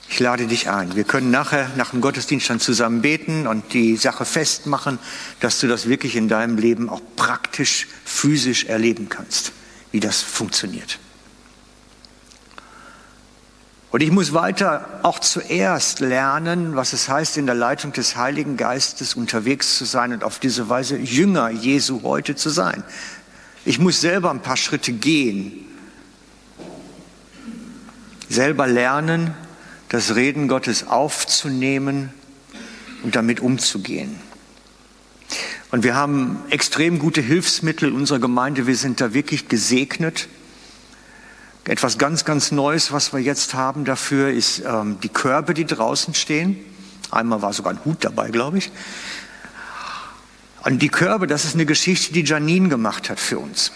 Ich 0.07 0.19
lade 0.19 0.45
dich 0.47 0.69
ein. 0.69 0.95
Wir 0.95 1.03
können 1.03 1.31
nachher 1.31 1.71
nach 1.75 1.89
dem 1.89 1.99
Gottesdienst 1.99 2.49
dann 2.49 2.59
zusammen 2.59 3.01
beten 3.01 3.47
und 3.47 3.73
die 3.73 3.97
Sache 3.97 4.23
festmachen, 4.23 4.99
dass 5.39 5.59
du 5.59 5.67
das 5.67 5.89
wirklich 5.89 6.15
in 6.15 6.29
deinem 6.29 6.57
Leben 6.57 6.89
auch 6.89 7.01
praktisch, 7.15 7.87
physisch 8.05 8.65
erleben 8.65 9.09
kannst, 9.09 9.51
wie 9.91 9.99
das 9.99 10.21
funktioniert. 10.21 10.99
Und 13.95 14.01
ich 14.01 14.11
muss 14.11 14.33
weiter 14.33 14.99
auch 15.03 15.19
zuerst 15.19 16.01
lernen, 16.01 16.75
was 16.75 16.91
es 16.91 17.07
heißt, 17.07 17.37
in 17.37 17.45
der 17.45 17.55
Leitung 17.55 17.93
des 17.93 18.17
Heiligen 18.17 18.57
Geistes 18.57 19.13
unterwegs 19.13 19.77
zu 19.77 19.85
sein 19.85 20.11
und 20.11 20.25
auf 20.25 20.37
diese 20.37 20.67
Weise 20.67 20.97
Jünger 20.97 21.49
Jesu 21.49 22.03
heute 22.03 22.35
zu 22.35 22.49
sein. 22.49 22.83
Ich 23.63 23.79
muss 23.79 24.01
selber 24.01 24.31
ein 24.31 24.41
paar 24.41 24.57
Schritte 24.57 24.91
gehen, 24.91 25.65
selber 28.27 28.67
lernen, 28.67 29.33
das 29.87 30.15
Reden 30.15 30.49
Gottes 30.49 30.85
aufzunehmen 30.85 32.09
und 33.01 33.15
damit 33.15 33.39
umzugehen. 33.39 34.19
Und 35.71 35.85
wir 35.85 35.95
haben 35.95 36.39
extrem 36.49 36.99
gute 36.99 37.21
Hilfsmittel 37.21 37.93
unserer 37.93 38.19
Gemeinde. 38.19 38.67
Wir 38.67 38.75
sind 38.75 38.99
da 38.99 39.13
wirklich 39.13 39.47
gesegnet. 39.47 40.27
Etwas 41.67 41.97
ganz, 41.97 42.25
ganz 42.25 42.51
Neues, 42.51 42.91
was 42.91 43.11
wir 43.11 43.19
jetzt 43.19 43.55
haben 43.55 43.85
dafür, 43.85 44.29
ist 44.29 44.61
ähm, 44.65 44.99
die 45.01 45.09
Körbe, 45.09 45.55
die 45.55 45.65
draußen 45.65 46.13
stehen. 46.13 46.57
Einmal 47.09 47.41
war 47.41 47.53
sogar 47.53 47.73
ein 47.73 47.83
Hut 47.85 47.97
dabei, 48.03 48.29
glaube 48.29 48.59
ich. 48.59 48.71
Und 50.63 50.79
die 50.79 50.89
Körbe, 50.89 51.25
das 51.25 51.43
ist 51.43 51.55
eine 51.55 51.65
Geschichte, 51.65 52.13
die 52.13 52.23
Janine 52.23 52.69
gemacht 52.69 53.09
hat 53.09 53.19
für 53.19 53.39
uns. 53.39 53.71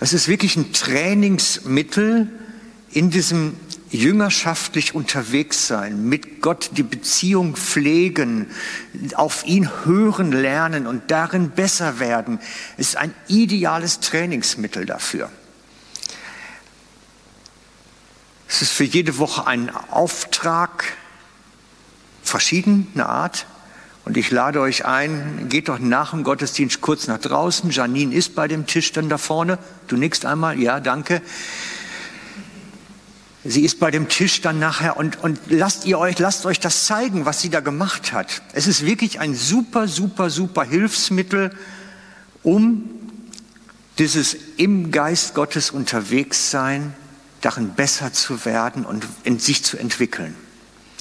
Das 0.00 0.12
ist 0.12 0.26
wirklich 0.26 0.56
ein 0.56 0.72
Trainingsmittel 0.72 2.28
in 2.90 3.10
diesem 3.10 3.56
jüngerschaftlich 3.90 4.92
unterwegs 4.92 5.68
sein, 5.68 6.08
mit 6.08 6.40
Gott 6.40 6.70
die 6.76 6.82
Beziehung 6.82 7.54
pflegen, 7.54 8.50
auf 9.14 9.46
ihn 9.46 9.70
hören 9.84 10.32
lernen 10.32 10.88
und 10.88 11.12
darin 11.12 11.50
besser 11.50 12.00
werden, 12.00 12.40
ist 12.76 12.96
ein 12.96 13.14
ideales 13.28 14.00
Trainingsmittel 14.00 14.84
dafür. 14.84 15.30
Es 18.48 18.62
ist 18.62 18.72
für 18.72 18.84
jede 18.84 19.18
Woche 19.18 19.46
ein 19.46 19.70
Auftrag 19.90 20.84
verschiedener 22.22 23.08
Art. 23.08 23.46
Und 24.04 24.18
ich 24.18 24.30
lade 24.30 24.60
euch 24.60 24.84
ein, 24.84 25.48
geht 25.48 25.68
doch 25.68 25.78
nach 25.78 26.10
dem 26.10 26.24
Gottesdienst 26.24 26.82
kurz 26.82 27.06
nach 27.06 27.18
draußen. 27.18 27.70
Janine 27.70 28.14
ist 28.14 28.34
bei 28.34 28.48
dem 28.48 28.66
Tisch 28.66 28.92
dann 28.92 29.08
da 29.08 29.16
vorne. 29.16 29.58
Du 29.86 29.96
nickst 29.96 30.26
einmal. 30.26 30.60
Ja, 30.60 30.80
danke. 30.80 31.22
Sie 33.44 33.62
ist 33.62 33.78
bei 33.78 33.90
dem 33.90 34.08
Tisch 34.08 34.40
dann 34.40 34.58
nachher 34.58 34.96
und, 34.96 35.22
und 35.22 35.38
lasst 35.48 35.84
ihr 35.84 35.98
euch, 35.98 36.18
lasst 36.18 36.46
euch 36.46 36.60
das 36.60 36.86
zeigen, 36.86 37.26
was 37.26 37.42
sie 37.42 37.50
da 37.50 37.60
gemacht 37.60 38.12
hat. 38.12 38.42
Es 38.54 38.66
ist 38.66 38.86
wirklich 38.86 39.20
ein 39.20 39.34
super, 39.34 39.86
super, 39.86 40.30
super 40.30 40.64
Hilfsmittel, 40.64 41.50
um 42.42 42.88
dieses 43.98 44.34
im 44.56 44.90
Geist 44.90 45.34
Gottes 45.34 45.70
unterwegs 45.70 46.50
sein 46.50 46.94
darin 47.44 47.74
besser 47.74 48.12
zu 48.12 48.44
werden 48.44 48.86
und 48.86 49.06
in 49.24 49.38
sich 49.38 49.64
zu 49.64 49.76
entwickeln. 49.76 50.34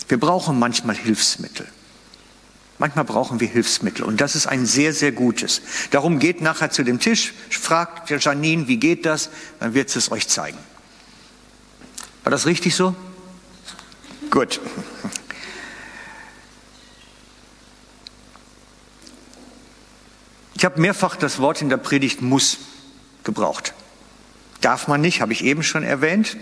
Wir 0.09 0.19
brauchen 0.19 0.59
manchmal 0.59 0.95
Hilfsmittel. 0.95 1.67
Manchmal 2.79 3.05
brauchen 3.05 3.39
wir 3.39 3.47
Hilfsmittel 3.47 4.03
und 4.03 4.19
das 4.19 4.35
ist 4.35 4.47
ein 4.47 4.65
sehr, 4.65 4.93
sehr 4.93 5.11
gutes. 5.11 5.61
Darum 5.91 6.19
geht 6.19 6.41
nachher 6.41 6.69
zu 6.69 6.83
dem 6.83 6.99
Tisch, 6.99 7.33
fragt 7.49 8.09
Janine, 8.09 8.67
wie 8.67 8.77
geht 8.77 9.05
das, 9.05 9.29
dann 9.59 9.73
wird 9.73 9.89
sie 9.89 9.99
es 9.99 10.11
euch 10.11 10.27
zeigen. 10.27 10.57
War 12.23 12.31
das 12.31 12.45
richtig 12.45 12.75
so? 12.75 12.95
Gut. 14.29 14.59
Ich 20.55 20.65
habe 20.65 20.79
mehrfach 20.81 21.15
das 21.15 21.39
Wort 21.39 21.61
in 21.61 21.69
der 21.69 21.77
Predigt 21.77 22.21
muss 22.21 22.57
gebraucht. 23.23 23.73
Darf 24.63 24.87
man 24.87 25.01
nicht, 25.01 25.19
habe 25.19 25.33
ich 25.33 25.43
eben 25.43 25.61
schon 25.61 25.83
erwähnt. 25.83 26.37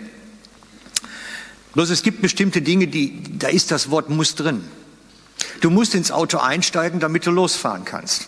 Bloß 1.74 1.90
es 1.90 2.04
gibt 2.04 2.22
bestimmte 2.22 2.62
Dinge, 2.62 2.86
die, 2.88 3.20
da 3.40 3.48
ist 3.48 3.72
das 3.72 3.90
Wort 3.90 4.12
muss 4.12 4.36
drin. 4.36 4.64
Du 5.60 5.72
musst 5.72 5.96
ins 5.96 6.12
Auto 6.12 6.38
einsteigen, 6.38 7.00
damit 7.00 7.26
du 7.26 7.32
losfahren 7.32 7.84
kannst. 7.84 8.28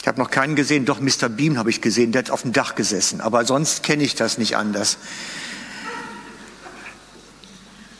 Ich 0.00 0.08
habe 0.08 0.18
noch 0.18 0.32
keinen 0.32 0.56
gesehen, 0.56 0.84
doch 0.84 0.98
Mr. 0.98 1.28
Beam 1.28 1.58
habe 1.58 1.70
ich 1.70 1.80
gesehen, 1.80 2.10
der 2.10 2.24
hat 2.24 2.30
auf 2.32 2.42
dem 2.42 2.52
Dach 2.52 2.74
gesessen, 2.74 3.20
aber 3.20 3.44
sonst 3.44 3.84
kenne 3.84 4.02
ich 4.02 4.16
das 4.16 4.36
nicht 4.36 4.56
anders. 4.56 4.98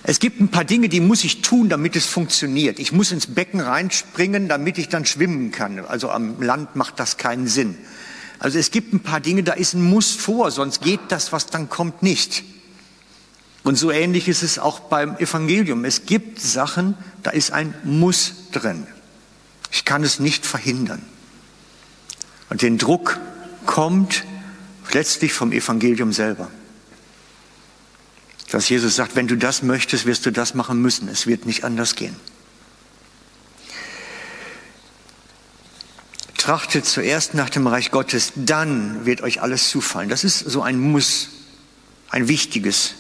Es 0.03 0.19
gibt 0.19 0.41
ein 0.41 0.49
paar 0.49 0.65
Dinge, 0.65 0.89
die 0.89 0.99
muss 0.99 1.23
ich 1.23 1.43
tun, 1.43 1.69
damit 1.69 1.95
es 1.95 2.07
funktioniert. 2.07 2.81
Ich 2.81 2.91
muss 2.91 3.13
ins 3.13 3.29
Becken 3.29 3.61
reinspringen, 3.61 4.49
damit 4.49 4.79
ich 4.79 4.89
dann 4.89 5.07
schwimmen 5.07 5.53
kann. 5.53 5.79
Also 5.85 6.11
am 6.11 6.43
Land 6.43 6.75
macht 6.75 6.99
das 6.99 7.19
keinen 7.19 7.47
Sinn. 7.47 7.79
Also 8.43 8.59
es 8.59 8.73
gibt 8.73 8.93
ein 8.93 8.99
paar 8.99 9.21
Dinge, 9.21 9.45
da 9.45 9.53
ist 9.53 9.75
ein 9.75 9.85
Muss 9.85 10.11
vor, 10.11 10.51
sonst 10.51 10.83
geht 10.83 10.99
das, 11.11 11.31
was 11.31 11.47
dann 11.47 11.69
kommt, 11.69 12.03
nicht. 12.03 12.43
Und 13.63 13.77
so 13.77 13.93
ähnlich 13.93 14.27
ist 14.27 14.43
es 14.43 14.59
auch 14.59 14.81
beim 14.81 15.17
Evangelium. 15.19 15.85
Es 15.85 16.07
gibt 16.07 16.41
Sachen, 16.41 16.97
da 17.23 17.31
ist 17.31 17.53
ein 17.53 17.73
Muss 17.85 18.33
drin. 18.51 18.85
Ich 19.71 19.85
kann 19.85 20.03
es 20.03 20.19
nicht 20.19 20.45
verhindern. 20.45 21.01
Und 22.51 22.63
den 22.63 22.79
Druck 22.79 23.21
kommt 23.65 24.25
letztlich 24.91 25.33
vom 25.33 25.53
Evangelium 25.53 26.13
selber. 26.13 26.51
Dass 28.51 28.69
Jesus 28.69 28.97
sagt, 28.97 29.15
wenn 29.15 29.29
du 29.29 29.37
das 29.37 29.63
möchtest, 29.63 30.05
wirst 30.05 30.27
du 30.27 30.33
das 30.33 30.55
machen 30.55 30.83
müssen. 30.83 31.07
Es 31.07 31.29
wird 31.29 31.47
nicht 31.47 31.63
anders 31.63 31.95
gehen. 31.95 32.17
Trachtet 36.43 36.87
zuerst 36.87 37.35
nach 37.35 37.51
dem 37.51 37.69
Reich 37.69 37.93
Gottes, 37.93 38.33
dann 38.35 39.07
wird 39.07 39.21
euch 39.21 39.43
alles 39.43 39.69
zufallen. 39.69 40.09
Das 40.09 40.25
ist 40.25 40.41
so 40.41 40.61
ein 40.61 40.77
Muss, 40.77 41.29
ein 42.11 42.27
wichtiges. 42.27 42.95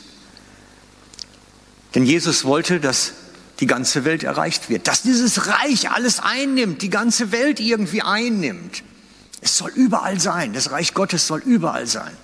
Denn 1.96 2.04
Jesus 2.04 2.44
wollte, 2.44 2.78
dass 2.78 3.14
die 3.58 3.66
ganze 3.66 4.04
Welt 4.04 4.22
erreicht 4.22 4.70
wird, 4.70 4.86
dass 4.86 5.02
dieses 5.02 5.48
Reich 5.48 5.90
alles 5.90 6.20
einnimmt, 6.20 6.82
die 6.82 6.88
ganze 6.88 7.32
Welt 7.32 7.58
irgendwie 7.58 8.02
einnimmt. 8.02 8.84
Es 9.40 9.58
soll 9.58 9.72
überall 9.74 10.20
sein, 10.20 10.52
das 10.52 10.70
Reich 10.70 10.94
Gottes 10.94 11.26
soll 11.26 11.40
überall 11.40 11.88
sein. 11.88 12.16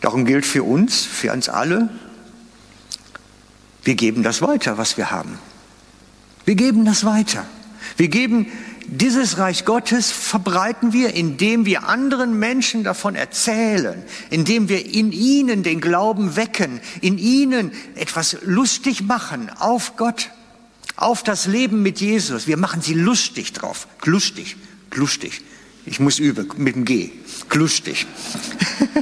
Darum 0.00 0.24
gilt 0.24 0.46
für 0.46 0.62
uns, 0.62 1.04
für 1.04 1.34
uns 1.34 1.50
alle, 1.50 1.90
wir 3.84 3.94
geben 3.94 4.22
das 4.22 4.40
weiter, 4.40 4.78
was 4.78 4.96
wir 4.96 5.10
haben. 5.10 5.38
Wir 6.46 6.54
geben 6.54 6.86
das 6.86 7.04
weiter. 7.04 7.44
Wir 7.96 8.08
geben 8.08 8.46
dieses 8.86 9.38
Reich 9.38 9.64
Gottes 9.64 10.10
verbreiten 10.10 10.92
wir, 10.92 11.14
indem 11.14 11.64
wir 11.64 11.88
anderen 11.88 12.38
Menschen 12.38 12.84
davon 12.84 13.14
erzählen, 13.14 14.02
indem 14.30 14.68
wir 14.68 14.84
in 14.84 15.12
ihnen 15.12 15.62
den 15.62 15.80
Glauben 15.80 16.36
wecken, 16.36 16.80
in 17.00 17.16
ihnen 17.18 17.72
etwas 17.94 18.36
lustig 18.42 19.02
machen 19.02 19.50
auf 19.58 19.96
Gott, 19.96 20.30
auf 20.96 21.22
das 21.22 21.46
Leben 21.46 21.82
mit 21.82 22.00
Jesus. 22.00 22.46
Wir 22.46 22.56
machen 22.56 22.82
sie 22.82 22.94
lustig 22.94 23.52
drauf. 23.52 23.88
Lustig, 24.04 24.56
lustig. 24.94 25.40
Ich 25.86 25.98
muss 25.98 26.18
üben 26.18 26.48
mit 26.56 26.76
dem 26.76 26.84
G. 26.84 27.10
Lustig. 27.52 28.06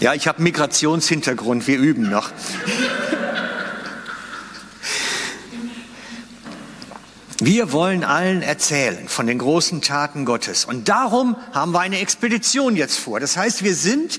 ja, 0.00 0.14
ich 0.14 0.28
habe 0.28 0.42
Migrationshintergrund, 0.42 1.66
wir 1.66 1.78
üben 1.78 2.10
noch. 2.10 2.30
Wir 7.40 7.70
wollen 7.70 8.02
allen 8.02 8.42
erzählen 8.42 9.06
von 9.06 9.28
den 9.28 9.38
großen 9.38 9.80
Taten 9.80 10.24
Gottes. 10.24 10.64
Und 10.64 10.88
darum 10.88 11.36
haben 11.52 11.70
wir 11.70 11.78
eine 11.78 12.00
Expedition 12.00 12.74
jetzt 12.74 12.98
vor. 12.98 13.20
Das 13.20 13.36
heißt, 13.36 13.62
wir 13.62 13.76
sind 13.76 14.18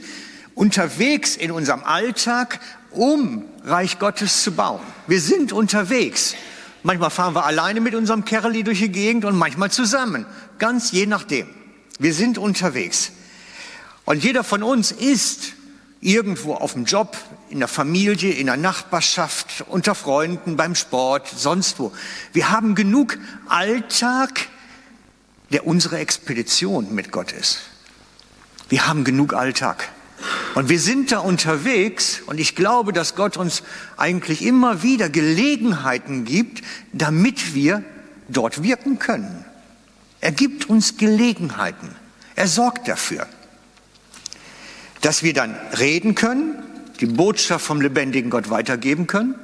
unterwegs 0.56 1.36
in 1.36 1.52
unserem 1.52 1.84
Alltag, 1.84 2.62
um 2.92 3.44
Reich 3.66 4.00
Gottes 4.00 4.42
zu 4.44 4.54
bauen. 4.54 4.80
Wir 5.06 5.20
sind 5.20 5.52
unterwegs. 5.52 6.34
Manchmal 6.82 7.10
fahren 7.10 7.36
wir 7.36 7.46
alleine 7.46 7.82
mit 7.82 7.94
unserem 7.94 8.24
Kerli 8.24 8.64
durch 8.64 8.80
die 8.80 8.90
Gegend 8.90 9.26
und 9.26 9.38
manchmal 9.38 9.70
zusammen. 9.70 10.26
Ganz 10.58 10.94
je 10.94 11.06
nachdem. 11.06 11.50
Wir 12.00 12.14
sind 12.14 12.38
unterwegs. 12.38 13.12
Und 14.06 14.24
jeder 14.24 14.46
von 14.46 14.64
uns 14.64 14.94
ist 14.94 15.54
irgendwo 16.00 16.54
auf 16.54 16.72
dem 16.72 16.86
Job, 16.86 17.18
in 17.50 17.60
der 17.60 17.68
Familie, 17.68 18.32
in 18.32 18.48
der 18.48 18.58
Nachbarschaft, 18.58 19.66
unter 19.68 19.96
Freunden, 19.96 20.56
beim 20.56 20.76
Sport, 20.76 21.28
sonst 21.36 21.80
wo. 21.80 21.92
Wir 22.34 22.52
haben 22.52 22.76
genug 22.76 23.18
Alltag, 23.48 24.48
der 25.52 25.66
unsere 25.66 25.98
Expedition 25.98 26.94
mit 26.94 27.12
Gott 27.12 27.32
ist. 27.32 27.60
Wir 28.70 28.88
haben 28.88 29.04
genug 29.04 29.34
Alltag. 29.34 29.90
Und 30.54 30.70
wir 30.70 30.80
sind 30.80 31.12
da 31.12 31.20
unterwegs 31.20 32.22
und 32.26 32.40
ich 32.40 32.56
glaube, 32.56 32.92
dass 32.92 33.16
Gott 33.16 33.38
uns 33.38 33.64
eigentlich 33.98 34.44
immer 34.44 34.84
wieder 34.84 35.10
Gelegenheiten 35.10 36.26
gibt, 36.26 36.62
damit 36.92 37.56
wir 37.56 37.84
dort 38.28 38.62
wirken 38.62 39.00
können. 39.00 39.46
Er 40.20 40.34
gibt 40.34 40.70
uns 40.70 40.98
Gelegenheiten. 40.98 41.96
Er 42.36 42.48
sorgt 42.48 42.88
dafür 42.88 43.28
dass 45.02 45.24
wir 45.24 45.34
dann 45.34 45.56
reden 45.78 46.16
können, 46.16 46.56
die 47.00 47.06
Botschaft 47.06 47.66
vom 47.66 47.82
lebendigen 47.82 48.30
Gott 48.30 48.50
weitergeben 48.50 49.08
können, 49.08 49.36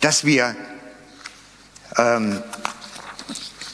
dass 0.00 0.24
wir 0.24 0.56
ähm, 1.96 2.42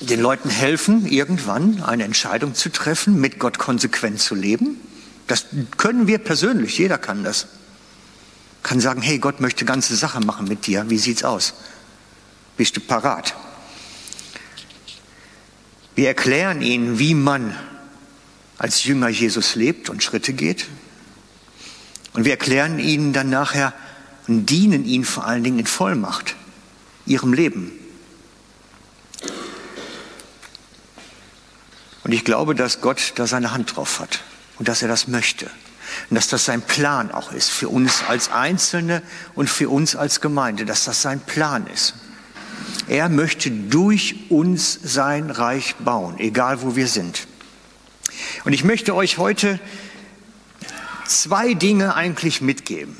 den 0.00 0.20
Leuten 0.20 0.48
helfen, 0.48 1.06
irgendwann 1.06 1.82
eine 1.82 2.04
Entscheidung 2.04 2.54
zu 2.54 2.70
treffen, 2.70 3.20
mit 3.20 3.38
Gott 3.38 3.58
konsequent 3.58 4.20
zu 4.20 4.34
leben. 4.34 4.80
Das 5.26 5.46
können 5.76 6.06
wir 6.06 6.18
persönlich, 6.18 6.78
jeder 6.78 6.98
kann 6.98 7.24
das. 7.24 7.48
Kann 8.62 8.80
sagen, 8.80 9.02
hey, 9.02 9.18
Gott 9.18 9.40
möchte 9.40 9.64
ganze 9.64 9.96
Sache 9.96 10.20
machen 10.20 10.48
mit 10.48 10.66
dir, 10.66 10.88
wie 10.90 10.98
sieht's 10.98 11.24
aus? 11.24 11.54
Bist 12.56 12.76
du 12.76 12.80
parat? 12.80 13.34
Wir 15.94 16.08
erklären 16.08 16.62
ihnen, 16.62 16.98
wie 16.98 17.14
man 17.14 17.54
als 18.56 18.84
Jünger 18.84 19.08
Jesus 19.08 19.54
lebt 19.54 19.88
und 19.88 20.02
Schritte 20.02 20.32
geht. 20.32 20.66
Und 22.12 22.24
wir 22.24 22.32
erklären 22.32 22.78
ihnen 22.78 23.12
dann 23.12 23.30
nachher 23.30 23.72
und 24.26 24.46
dienen 24.46 24.84
ihnen 24.84 25.04
vor 25.04 25.26
allen 25.26 25.44
Dingen 25.44 25.58
in 25.58 25.66
Vollmacht, 25.66 26.36
ihrem 27.06 27.32
Leben. 27.32 27.72
Und 32.04 32.12
ich 32.12 32.24
glaube, 32.24 32.54
dass 32.54 32.80
Gott 32.80 33.12
da 33.16 33.26
seine 33.26 33.52
Hand 33.52 33.76
drauf 33.76 34.00
hat 34.00 34.20
und 34.58 34.68
dass 34.68 34.82
er 34.82 34.88
das 34.88 35.08
möchte. 35.08 35.50
Und 36.08 36.16
dass 36.16 36.28
das 36.28 36.44
sein 36.44 36.62
Plan 36.62 37.10
auch 37.10 37.32
ist 37.32 37.50
für 37.50 37.68
uns 37.68 38.02
als 38.06 38.30
Einzelne 38.30 39.02
und 39.34 39.48
für 39.48 39.68
uns 39.68 39.96
als 39.96 40.20
Gemeinde, 40.20 40.64
dass 40.64 40.84
das 40.84 41.02
sein 41.02 41.20
Plan 41.20 41.66
ist. 41.66 41.94
Er 42.88 43.08
möchte 43.08 43.50
durch 43.50 44.30
uns 44.30 44.78
sein 44.82 45.30
Reich 45.30 45.76
bauen, 45.76 46.18
egal 46.18 46.62
wo 46.62 46.76
wir 46.76 46.86
sind. 46.86 47.26
Und 48.44 48.52
ich 48.52 48.64
möchte 48.64 48.94
euch 48.94 49.18
heute 49.18 49.60
zwei 51.08 51.54
Dinge 51.54 51.94
eigentlich 51.94 52.40
mitgeben. 52.40 52.96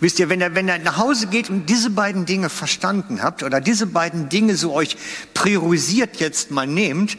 Wisst 0.00 0.20
ihr, 0.20 0.28
wenn 0.28 0.40
ihr, 0.40 0.54
wenn 0.54 0.68
ihr 0.68 0.78
nach 0.78 0.96
Hause 0.96 1.26
geht 1.26 1.50
und 1.50 1.66
diese 1.66 1.90
beiden 1.90 2.24
Dinge 2.24 2.50
verstanden 2.50 3.22
habt 3.22 3.42
oder 3.42 3.60
diese 3.60 3.86
beiden 3.86 4.28
Dinge 4.28 4.56
so 4.56 4.72
euch 4.72 4.96
priorisiert 5.34 6.16
jetzt 6.16 6.50
mal 6.52 6.66
nehmt, 6.66 7.16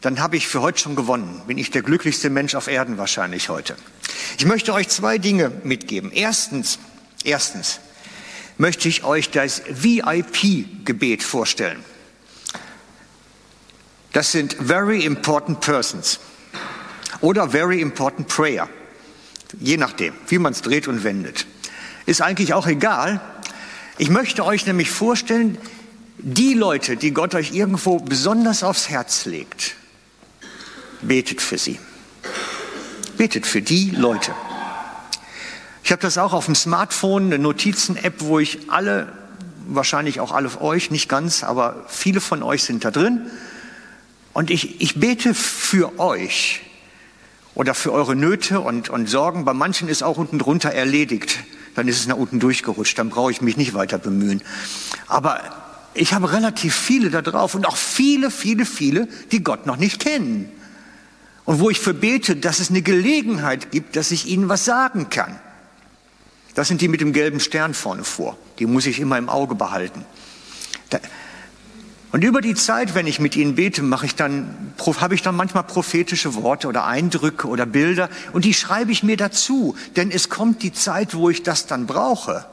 dann 0.00 0.20
habe 0.20 0.36
ich 0.36 0.48
für 0.48 0.62
heute 0.62 0.78
schon 0.78 0.96
gewonnen. 0.96 1.42
Bin 1.46 1.58
ich 1.58 1.70
der 1.70 1.82
glücklichste 1.82 2.30
Mensch 2.30 2.54
auf 2.54 2.68
Erden 2.68 2.96
wahrscheinlich 2.96 3.48
heute. 3.48 3.76
Ich 4.38 4.46
möchte 4.46 4.72
euch 4.72 4.88
zwei 4.88 5.18
Dinge 5.18 5.50
mitgeben. 5.64 6.10
Erstens, 6.12 6.78
erstens 7.24 7.80
möchte 8.56 8.88
ich 8.88 9.04
euch 9.04 9.30
das 9.30 9.62
VIP-Gebet 9.68 11.22
vorstellen. 11.22 11.84
Das 14.12 14.32
sind 14.32 14.54
Very 14.54 15.04
Important 15.04 15.60
Persons 15.60 16.20
oder 17.20 17.50
Very 17.50 17.80
Important 17.82 18.28
Prayer. 18.28 18.68
Je 19.60 19.76
nachdem, 19.76 20.14
wie 20.28 20.38
man 20.38 20.52
es 20.52 20.62
dreht 20.62 20.88
und 20.88 21.04
wendet. 21.04 21.46
Ist 22.06 22.22
eigentlich 22.22 22.54
auch 22.54 22.66
egal. 22.66 23.20
Ich 23.98 24.10
möchte 24.10 24.44
euch 24.44 24.66
nämlich 24.66 24.90
vorstellen, 24.90 25.58
die 26.18 26.54
Leute, 26.54 26.96
die 26.96 27.12
Gott 27.12 27.34
euch 27.34 27.52
irgendwo 27.52 27.98
besonders 27.98 28.62
aufs 28.62 28.88
Herz 28.88 29.24
legt, 29.26 29.74
betet 31.02 31.40
für 31.40 31.58
sie. 31.58 31.78
Betet 33.16 33.46
für 33.46 33.62
die 33.62 33.90
Leute. 33.90 34.34
Ich 35.84 35.92
habe 35.92 36.02
das 36.02 36.18
auch 36.18 36.32
auf 36.32 36.46
dem 36.46 36.54
Smartphone, 36.54 37.26
eine 37.26 37.38
Notizen-App, 37.38 38.14
wo 38.18 38.38
ich 38.40 38.70
alle, 38.70 39.12
wahrscheinlich 39.68 40.20
auch 40.20 40.32
alle 40.32 40.60
euch, 40.60 40.90
nicht 40.90 41.08
ganz, 41.08 41.44
aber 41.44 41.84
viele 41.86 42.20
von 42.20 42.42
euch 42.42 42.64
sind 42.64 42.84
da 42.84 42.90
drin. 42.90 43.30
Und 44.32 44.50
ich, 44.50 44.80
ich 44.80 45.00
bete 45.00 45.32
für 45.32 45.98
euch, 45.98 46.62
oder 47.56 47.74
für 47.74 47.90
eure 47.92 48.14
Nöte 48.14 48.60
und, 48.60 48.90
und 48.90 49.08
Sorgen. 49.08 49.44
Bei 49.46 49.54
manchen 49.54 49.88
ist 49.88 50.02
auch 50.02 50.18
unten 50.18 50.38
drunter 50.38 50.70
erledigt. 50.70 51.38
Dann 51.74 51.88
ist 51.88 51.98
es 51.98 52.06
nach 52.06 52.16
unten 52.16 52.38
durchgerutscht. 52.38 52.98
Dann 52.98 53.08
brauche 53.08 53.32
ich 53.32 53.40
mich 53.40 53.56
nicht 53.56 53.72
weiter 53.72 53.98
bemühen. 53.98 54.42
Aber 55.08 55.40
ich 55.94 56.12
habe 56.12 56.32
relativ 56.32 56.76
viele 56.76 57.10
da 57.10 57.22
drauf 57.22 57.54
und 57.54 57.66
auch 57.66 57.76
viele, 57.76 58.30
viele, 58.30 58.66
viele, 58.66 59.08
die 59.32 59.42
Gott 59.42 59.64
noch 59.64 59.78
nicht 59.78 60.00
kennen. 60.00 60.52
Und 61.46 61.58
wo 61.58 61.70
ich 61.70 61.80
für 61.80 61.94
bete, 61.94 62.36
dass 62.36 62.60
es 62.60 62.68
eine 62.68 62.82
Gelegenheit 62.82 63.70
gibt, 63.70 63.96
dass 63.96 64.10
ich 64.10 64.26
ihnen 64.26 64.50
was 64.50 64.66
sagen 64.66 65.08
kann. 65.08 65.40
Das 66.54 66.68
sind 66.68 66.82
die 66.82 66.88
mit 66.88 67.00
dem 67.00 67.14
gelben 67.14 67.40
Stern 67.40 67.72
vorne 67.72 68.04
vor. 68.04 68.36
Die 68.58 68.66
muss 68.66 68.84
ich 68.84 69.00
immer 69.00 69.16
im 69.16 69.30
Auge 69.30 69.54
behalten. 69.54 70.04
Da, 70.90 70.98
und 72.12 72.22
über 72.22 72.40
die 72.40 72.54
Zeit, 72.54 72.94
wenn 72.94 73.06
ich 73.06 73.18
mit 73.18 73.36
ihnen 73.36 73.56
bete, 73.56 73.82
mache 73.82 74.06
ich 74.06 74.14
dann, 74.14 74.72
habe 75.00 75.14
ich 75.14 75.22
dann 75.22 75.36
manchmal 75.36 75.64
prophetische 75.64 76.34
Worte 76.34 76.68
oder 76.68 76.86
Eindrücke 76.86 77.48
oder 77.48 77.66
Bilder 77.66 78.08
und 78.32 78.44
die 78.44 78.54
schreibe 78.54 78.92
ich 78.92 79.02
mir 79.02 79.16
dazu, 79.16 79.76
denn 79.96 80.10
es 80.10 80.28
kommt 80.28 80.62
die 80.62 80.72
Zeit, 80.72 81.14
wo 81.14 81.30
ich 81.30 81.42
das 81.42 81.66
dann 81.66 81.86
brauche. 81.86 82.46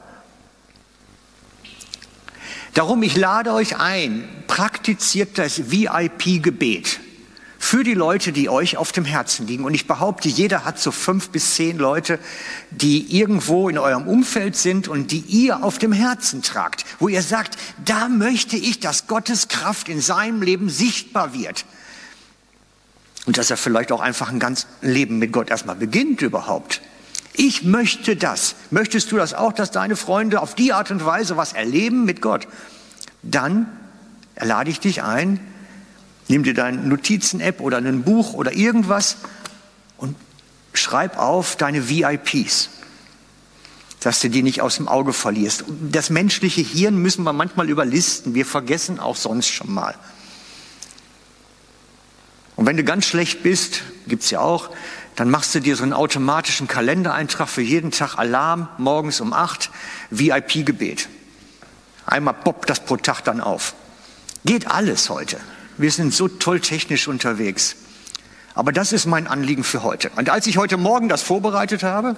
Darum, 2.73 3.03
ich 3.03 3.15
lade 3.15 3.53
euch 3.53 3.77
ein, 3.77 4.27
praktiziert 4.47 5.37
das 5.37 5.71
VIP-Gebet 5.71 6.99
für 7.63 7.85
die 7.85 7.93
Leute, 7.93 8.33
die 8.33 8.49
euch 8.49 8.75
auf 8.75 8.91
dem 8.91 9.05
Herzen 9.05 9.47
liegen. 9.47 9.63
Und 9.63 9.73
ich 9.73 9.87
behaupte, 9.87 10.27
jeder 10.27 10.65
hat 10.65 10.79
so 10.79 10.91
fünf 10.91 11.29
bis 11.29 11.55
zehn 11.55 11.77
Leute, 11.77 12.19
die 12.71 13.17
irgendwo 13.17 13.69
in 13.69 13.77
eurem 13.77 14.05
Umfeld 14.05 14.57
sind 14.57 14.89
und 14.89 15.11
die 15.11 15.21
ihr 15.21 15.63
auf 15.63 15.77
dem 15.77 15.93
Herzen 15.93 16.41
tragt, 16.41 16.83
wo 16.99 17.07
ihr 17.07 17.21
sagt, 17.21 17.57
da 17.85 18.09
möchte 18.09 18.57
ich, 18.57 18.81
dass 18.81 19.07
Gottes 19.07 19.47
Kraft 19.47 19.87
in 19.87 20.01
seinem 20.01 20.41
Leben 20.41 20.69
sichtbar 20.69 21.33
wird. 21.33 21.63
Und 23.25 23.37
dass 23.37 23.49
er 23.49 23.55
vielleicht 23.55 23.93
auch 23.93 24.01
einfach 24.01 24.29
ein 24.29 24.39
ganzes 24.39 24.67
Leben 24.81 25.17
mit 25.17 25.31
Gott 25.31 25.49
erstmal 25.49 25.77
beginnt 25.77 26.21
überhaupt. 26.21 26.81
Ich 27.31 27.63
möchte 27.63 28.17
das. 28.17 28.55
Möchtest 28.71 29.09
du 29.13 29.15
das 29.15 29.33
auch, 29.33 29.53
dass 29.53 29.71
deine 29.71 29.95
Freunde 29.95 30.41
auf 30.41 30.53
die 30.53 30.73
Art 30.73 30.91
und 30.91 31.05
Weise 31.05 31.37
was 31.37 31.53
erleben 31.53 32.03
mit 32.03 32.21
Gott? 32.21 32.45
Dann 33.21 33.67
lade 34.35 34.69
ich 34.69 34.81
dich 34.81 35.01
ein, 35.01 35.39
Nimm 36.27 36.43
dir 36.43 36.53
deine 36.53 36.77
Notizen-App 36.77 37.59
oder 37.59 37.77
ein 37.77 38.03
Buch 38.03 38.33
oder 38.33 38.53
irgendwas 38.53 39.17
und 39.97 40.15
schreib 40.73 41.17
auf 41.17 41.55
deine 41.55 41.89
VIPs, 41.89 42.69
dass 43.99 44.19
du 44.19 44.29
die 44.29 44.43
nicht 44.43 44.61
aus 44.61 44.77
dem 44.77 44.87
Auge 44.87 45.13
verlierst. 45.13 45.65
Das 45.67 46.09
menschliche 46.09 46.61
Hirn 46.61 46.97
müssen 46.97 47.23
wir 47.23 47.33
manchmal 47.33 47.69
überlisten. 47.69 48.35
Wir 48.35 48.45
vergessen 48.45 48.99
auch 48.99 49.15
sonst 49.15 49.47
schon 49.47 49.71
mal. 49.73 49.95
Und 52.55 52.65
wenn 52.65 52.77
du 52.77 52.83
ganz 52.83 53.05
schlecht 53.05 53.43
bist, 53.43 53.81
gibt's 54.07 54.29
ja 54.29 54.39
auch, 54.39 54.69
dann 55.15 55.29
machst 55.29 55.53
du 55.53 55.59
dir 55.59 55.75
so 55.75 55.83
einen 55.83 55.93
automatischen 55.93 56.67
Kalendereintrag 56.67 57.47
für 57.47 57.61
jeden 57.61 57.91
Tag 57.91 58.17
Alarm, 58.17 58.67
morgens 58.77 59.21
um 59.21 59.33
acht, 59.33 59.69
VIP-Gebet. 60.09 61.07
Einmal 62.05 62.33
poppt 62.33 62.69
das 62.69 62.79
pro 62.79 62.97
Tag 62.97 63.21
dann 63.21 63.41
auf. 63.41 63.75
Geht 64.45 64.67
alles 64.67 65.09
heute. 65.09 65.37
Wir 65.77 65.91
sind 65.91 66.13
so 66.13 66.27
toll 66.27 66.59
technisch 66.59 67.07
unterwegs. 67.07 67.75
Aber 68.55 68.71
das 68.71 68.93
ist 68.93 69.05
mein 69.05 69.27
Anliegen 69.27 69.63
für 69.63 69.83
heute. 69.83 70.11
Und 70.15 70.29
als 70.29 70.45
ich 70.47 70.57
heute 70.57 70.77
Morgen 70.77 71.09
das 71.09 71.23
vorbereitet 71.23 71.83
habe, 71.83 72.15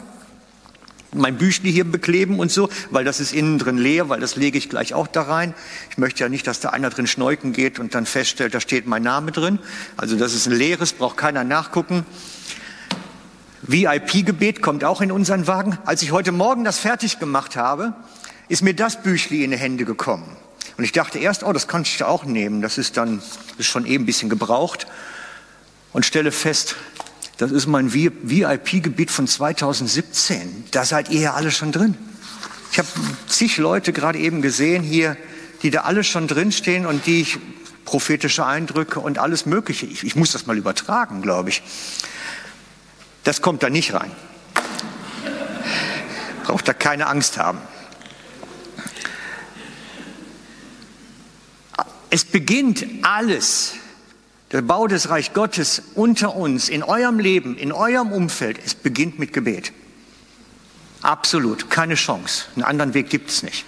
mein 1.14 1.38
Büchli 1.38 1.72
hier 1.72 1.86
bekleben 1.90 2.40
und 2.40 2.52
so, 2.52 2.70
weil 2.92 3.06
das 3.06 3.22
ist 3.22 3.34
innen 3.34 3.58
drin 3.58 3.78
leer, 3.78 4.10
weil 4.10 4.20
das 4.20 4.36
lege 4.36 4.58
ich 4.58 4.70
gleich 4.70 4.94
auch 4.94 5.08
da 5.08 5.22
rein. 5.22 5.54
Ich 5.90 5.98
möchte 5.98 6.24
ja 6.24 6.30
nicht, 6.30 6.46
dass 6.46 6.60
da 6.60 6.70
einer 6.70 6.90
drin 6.90 7.08
schneuken 7.08 7.54
geht 7.54 7.80
und 7.80 7.96
dann 7.96 8.06
feststellt, 8.06 8.54
da 8.54 8.60
steht 8.60 8.86
mein 8.86 9.04
Name 9.04 9.32
drin. 9.32 9.60
Also 9.96 10.18
das 10.18 10.34
ist 10.34 10.48
ein 10.48 10.54
leeres, 10.54 10.92
braucht 10.92 11.16
keiner 11.16 11.46
nachgucken. 11.46 12.06
VIP-Gebet 13.62 14.62
kommt 14.62 14.84
auch 14.84 15.02
in 15.02 15.12
unseren 15.12 15.48
Wagen. 15.48 15.78
Als 15.86 16.02
ich 16.02 16.12
heute 16.12 16.32
Morgen 16.32 16.66
das 16.66 16.78
fertig 16.80 17.20
gemacht 17.20 17.56
habe, 17.56 17.94
ist 18.48 18.62
mir 18.62 18.76
das 18.76 19.02
Büchli 19.02 19.44
in 19.44 19.52
die 19.52 19.58
Hände 19.58 19.86
gekommen. 19.86 20.36
Und 20.78 20.84
ich 20.84 20.92
dachte 20.92 21.20
erst, 21.20 21.44
oh, 21.44 21.54
das 21.54 21.68
kann 21.68 21.84
ich 21.84 22.04
auch 22.04 22.26
nehmen. 22.26 22.62
Das 22.62 22.78
ist 22.78 22.98
dann 22.98 23.22
ist 23.58 23.68
schon 23.68 23.86
eben 23.86 24.04
ein 24.04 24.06
bisschen 24.06 24.30
gebraucht. 24.30 24.88
Und 25.94 26.06
stelle 26.06 26.32
fest, 26.32 26.76
das 27.38 27.52
ist 27.52 27.68
mein 27.68 27.94
VIP-Gebiet 27.94 29.12
von 29.12 29.28
2017. 29.28 30.66
Da 30.72 30.86
seid 30.86 31.10
ihr 31.10 31.22
ja 31.22 31.34
alle 31.34 31.52
schon 31.52 31.72
drin. 31.72 31.98
Ich 32.72 32.80
habe 32.80 32.88
zig 33.28 33.58
Leute 33.58 33.94
gerade 33.94 34.20
eben 34.20 34.42
gesehen 34.42 34.84
hier, 34.84 35.16
die 35.62 35.70
da 35.70 35.82
alle 35.82 36.04
schon 36.04 36.28
drinstehen 36.28 36.86
und 36.86 37.06
die 37.06 37.22
ich 37.22 37.38
prophetische 37.86 38.46
Eindrücke 38.46 39.00
und 39.00 39.18
alles 39.20 39.46
Mögliche. 39.46 39.86
Ich, 39.86 40.04
ich 40.04 40.16
muss 40.16 40.32
das 40.32 40.46
mal 40.46 40.58
übertragen, 40.58 41.22
glaube 41.22 41.50
ich. 41.50 41.62
Das 43.24 43.42
kommt 43.42 43.64
da 43.64 43.70
nicht 43.70 43.94
rein. 43.94 44.12
Braucht 46.44 46.68
da 46.68 46.74
keine 46.74 47.08
Angst 47.08 47.38
haben. 47.38 47.60
Es 52.16 52.24
beginnt 52.24 52.86
alles, 53.02 53.74
der 54.54 54.62
Bau 54.62 54.88
des 54.88 55.10
Reich 55.10 55.34
Gottes 55.34 55.82
unter 55.96 56.38
uns, 56.38 56.70
in 56.70 56.82
eurem 56.82 57.20
Leben, 57.20 57.58
in 57.58 57.74
eurem 57.74 58.14
Umfeld, 58.14 58.58
es 58.66 58.74
beginnt 58.74 59.20
mit 59.20 59.34
Gebet. 59.34 59.74
Absolut, 61.02 61.70
keine 61.70 61.96
Chance. 61.96 62.46
Einen 62.56 62.64
anderen 62.64 62.94
Weg 62.94 63.10
gibt 63.10 63.32
es 63.32 63.44
nicht. 63.44 63.66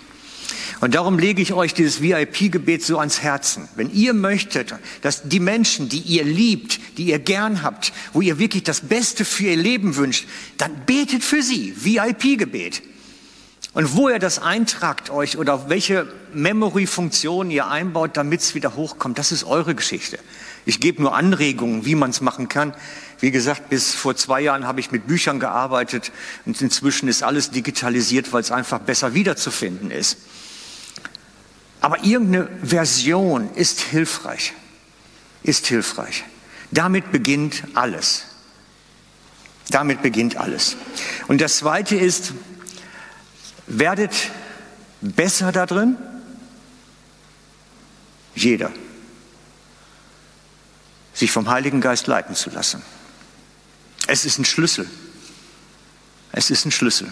Und 0.79 0.95
darum 0.95 1.19
lege 1.19 1.41
ich 1.41 1.51
euch 1.51 1.73
dieses 1.73 2.01
VIP-Gebet 2.01 2.85
so 2.85 2.99
ans 2.99 3.21
Herzen. 3.21 3.67
Wenn 3.75 3.91
ihr 3.91 4.13
möchtet, 4.13 4.73
dass 5.01 5.27
die 5.27 5.41
Menschen, 5.41 5.89
die 5.89 5.99
ihr 5.99 6.23
liebt, 6.23 6.79
die 6.97 7.07
ihr 7.07 7.19
gern 7.19 7.63
habt, 7.63 7.91
wo 8.13 8.21
ihr 8.21 8.39
wirklich 8.39 8.63
das 8.63 8.79
Beste 8.79 9.25
für 9.25 9.47
ihr 9.47 9.57
Leben 9.57 9.97
wünscht, 9.97 10.25
dann 10.57 10.85
betet 10.85 11.21
für 11.21 11.43
sie. 11.43 11.73
VIP-Gebet. 11.75 12.81
Und 13.77 13.95
wo 13.95 14.09
ihr 14.09 14.17
das 14.17 14.39
eintragt 14.39 15.11
euch 15.11 15.37
oder 15.37 15.69
welche 15.69 16.11
Memory-Funktion 16.33 17.51
ihr 17.51 17.67
einbaut, 17.67 18.17
damit 18.17 18.41
es 18.41 18.55
wieder 18.55 18.75
hochkommt, 18.75 19.19
das 19.19 19.31
ist 19.31 19.43
eure 19.43 19.75
Geschichte. 19.75 20.17
Ich 20.65 20.79
gebe 20.79 20.99
nur 20.99 21.15
Anregungen, 21.15 21.85
wie 21.85 21.93
man 21.93 22.09
es 22.09 22.19
machen 22.19 22.49
kann. 22.49 22.73
Wie 23.19 23.29
gesagt, 23.29 23.69
bis 23.69 23.93
vor 23.93 24.15
zwei 24.15 24.41
Jahren 24.41 24.65
habe 24.65 24.79
ich 24.79 24.91
mit 24.91 25.05
Büchern 25.05 25.39
gearbeitet 25.39 26.11
und 26.47 26.59
inzwischen 26.59 27.07
ist 27.07 27.21
alles 27.21 27.51
digitalisiert, 27.51 28.33
weil 28.33 28.41
es 28.41 28.49
einfach 28.49 28.79
besser 28.79 29.13
wiederzufinden 29.13 29.91
ist. 29.91 30.17
Aber 31.79 32.03
irgendeine 32.03 32.49
Version 32.63 33.53
ist 33.53 33.79
hilfreich, 33.79 34.53
ist 35.43 35.67
hilfreich. 35.67 36.23
Damit 36.71 37.11
beginnt 37.11 37.61
alles. 37.75 38.25
Damit 39.69 40.01
beginnt 40.01 40.35
alles. 40.35 40.77
Und 41.27 41.41
das 41.41 41.57
Zweite 41.57 41.95
ist, 41.95 42.33
Werdet 43.67 44.13
besser 45.01 45.51
da 45.51 45.65
drin? 45.65 45.97
Jeder. 48.33 48.71
Sich 51.13 51.31
vom 51.31 51.49
Heiligen 51.49 51.81
Geist 51.81 52.07
leiten 52.07 52.35
zu 52.35 52.49
lassen. 52.49 52.81
Es 54.07 54.23
ist 54.23 54.39
ein 54.39 54.45
Schlüssel. 54.45 54.89
Es 56.31 56.49
ist 56.49 56.65
ein 56.65 56.71
Schlüssel. 56.71 57.11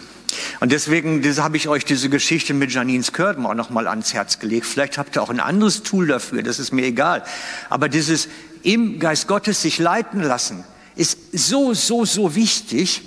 Und 0.60 0.72
deswegen 0.72 1.24
habe 1.38 1.58
ich 1.58 1.68
euch 1.68 1.86
diese 1.86 2.10
Geschichte 2.10 2.54
mit 2.54 2.72
Janine 2.72 3.04
Skirden 3.04 3.46
auch 3.46 3.54
noch 3.54 3.70
mal 3.70 3.88
ans 3.88 4.14
Herz 4.14 4.40
gelegt. 4.40 4.66
Vielleicht 4.66 4.98
habt 4.98 5.18
ihr 5.18 5.24
auch 5.24 5.30
ein 5.30 5.40
anderes 5.40 5.84
Tool 5.84 6.08
dafür, 6.08 6.44
das 6.44 6.60
ist 6.60 6.72
mir 6.72 6.86
egal. 6.86 7.24
Aber 7.70 7.90
dieses 7.90 8.28
im 8.64 9.00
Geist 9.00 9.28
Gottes 9.28 9.62
sich 9.62 9.80
leiten 9.80 10.22
lassen 10.22 10.64
ist 10.96 11.18
so, 11.34 11.74
so, 11.74 12.06
so 12.06 12.36
wichtig, 12.36 13.02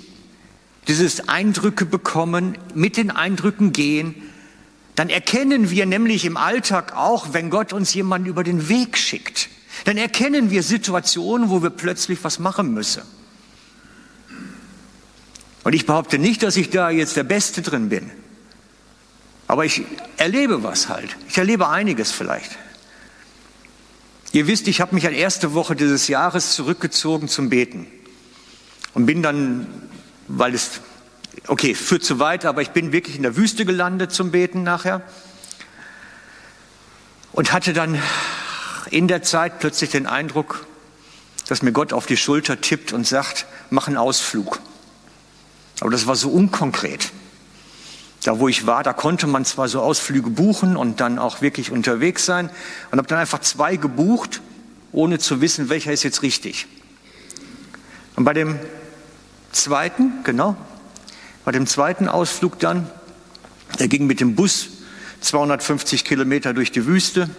dieses 0.89 1.29
Eindrücke 1.29 1.85
bekommen, 1.85 2.57
mit 2.73 2.97
den 2.97 3.11
Eindrücken 3.11 3.71
gehen, 3.71 4.15
dann 4.95 5.07
erkennen 5.07 5.69
wir 5.69 5.85
nämlich 5.85 6.25
im 6.25 6.35
Alltag 6.35 6.93
auch, 6.93 7.31
wenn 7.31 7.49
Gott 7.49 7.71
uns 7.71 7.93
jemanden 7.93 8.27
über 8.27 8.43
den 8.43 8.67
Weg 8.67 8.97
schickt, 8.97 9.49
dann 9.85 9.97
erkennen 9.97 10.49
wir 10.49 10.63
Situationen, 10.63 11.49
wo 11.49 11.63
wir 11.63 11.69
plötzlich 11.69 12.21
was 12.23 12.39
machen 12.39 12.73
müssen. 12.73 13.03
Und 15.63 15.73
ich 15.73 15.85
behaupte 15.85 16.17
nicht, 16.17 16.43
dass 16.43 16.57
ich 16.57 16.69
da 16.69 16.89
jetzt 16.89 17.15
der 17.15 17.23
Beste 17.23 17.61
drin 17.61 17.89
bin. 17.89 18.09
Aber 19.47 19.65
ich 19.65 19.83
erlebe 20.17 20.63
was 20.63 20.89
halt. 20.89 21.15
Ich 21.29 21.37
erlebe 21.37 21.69
einiges 21.69 22.11
vielleicht. 22.11 22.57
Ihr 24.31 24.47
wisst, 24.47 24.67
ich 24.67 24.81
habe 24.81 24.95
mich 24.95 25.07
an 25.07 25.13
erste 25.13 25.53
Woche 25.53 25.75
dieses 25.75 26.07
Jahres 26.07 26.53
zurückgezogen 26.55 27.27
zum 27.27 27.49
Beten 27.49 27.87
und 28.93 29.05
bin 29.05 29.21
dann 29.21 29.67
weil 30.29 30.53
es, 30.53 30.79
okay, 31.47 31.73
führt 31.73 32.03
zu 32.03 32.19
weit, 32.19 32.45
aber 32.45 32.61
ich 32.61 32.69
bin 32.69 32.91
wirklich 32.91 33.15
in 33.15 33.23
der 33.23 33.35
Wüste 33.35 33.65
gelandet 33.65 34.11
zum 34.11 34.31
Beten 34.31 34.63
nachher 34.63 35.01
und 37.33 37.51
hatte 37.51 37.73
dann 37.73 38.01
in 38.91 39.07
der 39.07 39.23
Zeit 39.23 39.59
plötzlich 39.59 39.89
den 39.89 40.05
Eindruck, 40.05 40.65
dass 41.47 41.63
mir 41.63 41.71
Gott 41.71 41.93
auf 41.93 42.05
die 42.05 42.15
Schulter 42.15 42.61
tippt 42.61 42.93
und 42.93 43.07
sagt, 43.07 43.47
mach 43.71 43.87
einen 43.87 43.97
Ausflug. 43.97 44.59
Aber 45.79 45.89
das 45.89 46.05
war 46.05 46.15
so 46.15 46.29
unkonkret. 46.29 47.11
Da, 48.23 48.37
wo 48.39 48.47
ich 48.47 48.67
war, 48.67 48.83
da 48.83 48.93
konnte 48.93 49.27
man 49.27 49.45
zwar 49.45 49.67
so 49.67 49.81
Ausflüge 49.81 50.29
buchen 50.29 50.75
und 50.75 50.99
dann 50.99 51.17
auch 51.17 51.41
wirklich 51.41 51.71
unterwegs 51.71 52.25
sein 52.25 52.49
und 52.91 52.97
habe 52.97 53.07
dann 53.07 53.17
einfach 53.17 53.39
zwei 53.39 53.77
gebucht, 53.77 54.41
ohne 54.91 55.19
zu 55.19 55.41
wissen, 55.41 55.69
welcher 55.69 55.93
ist 55.93 56.03
jetzt 56.03 56.21
richtig. 56.21 56.67
Und 58.15 58.25
bei 58.25 58.33
dem 58.33 58.59
zweiten, 59.51 60.23
genau, 60.23 60.55
bei 61.45 61.51
dem 61.51 61.67
zweiten 61.67 62.07
Ausflug 62.07 62.59
dann, 62.59 62.89
der 63.79 63.87
ging 63.87 64.07
mit 64.07 64.19
dem 64.19 64.35
Bus 64.35 64.69
250 65.21 66.05
Kilometer 66.05 66.53
durch 66.53 66.71
die 66.71 66.85
Wüste, 66.85 67.29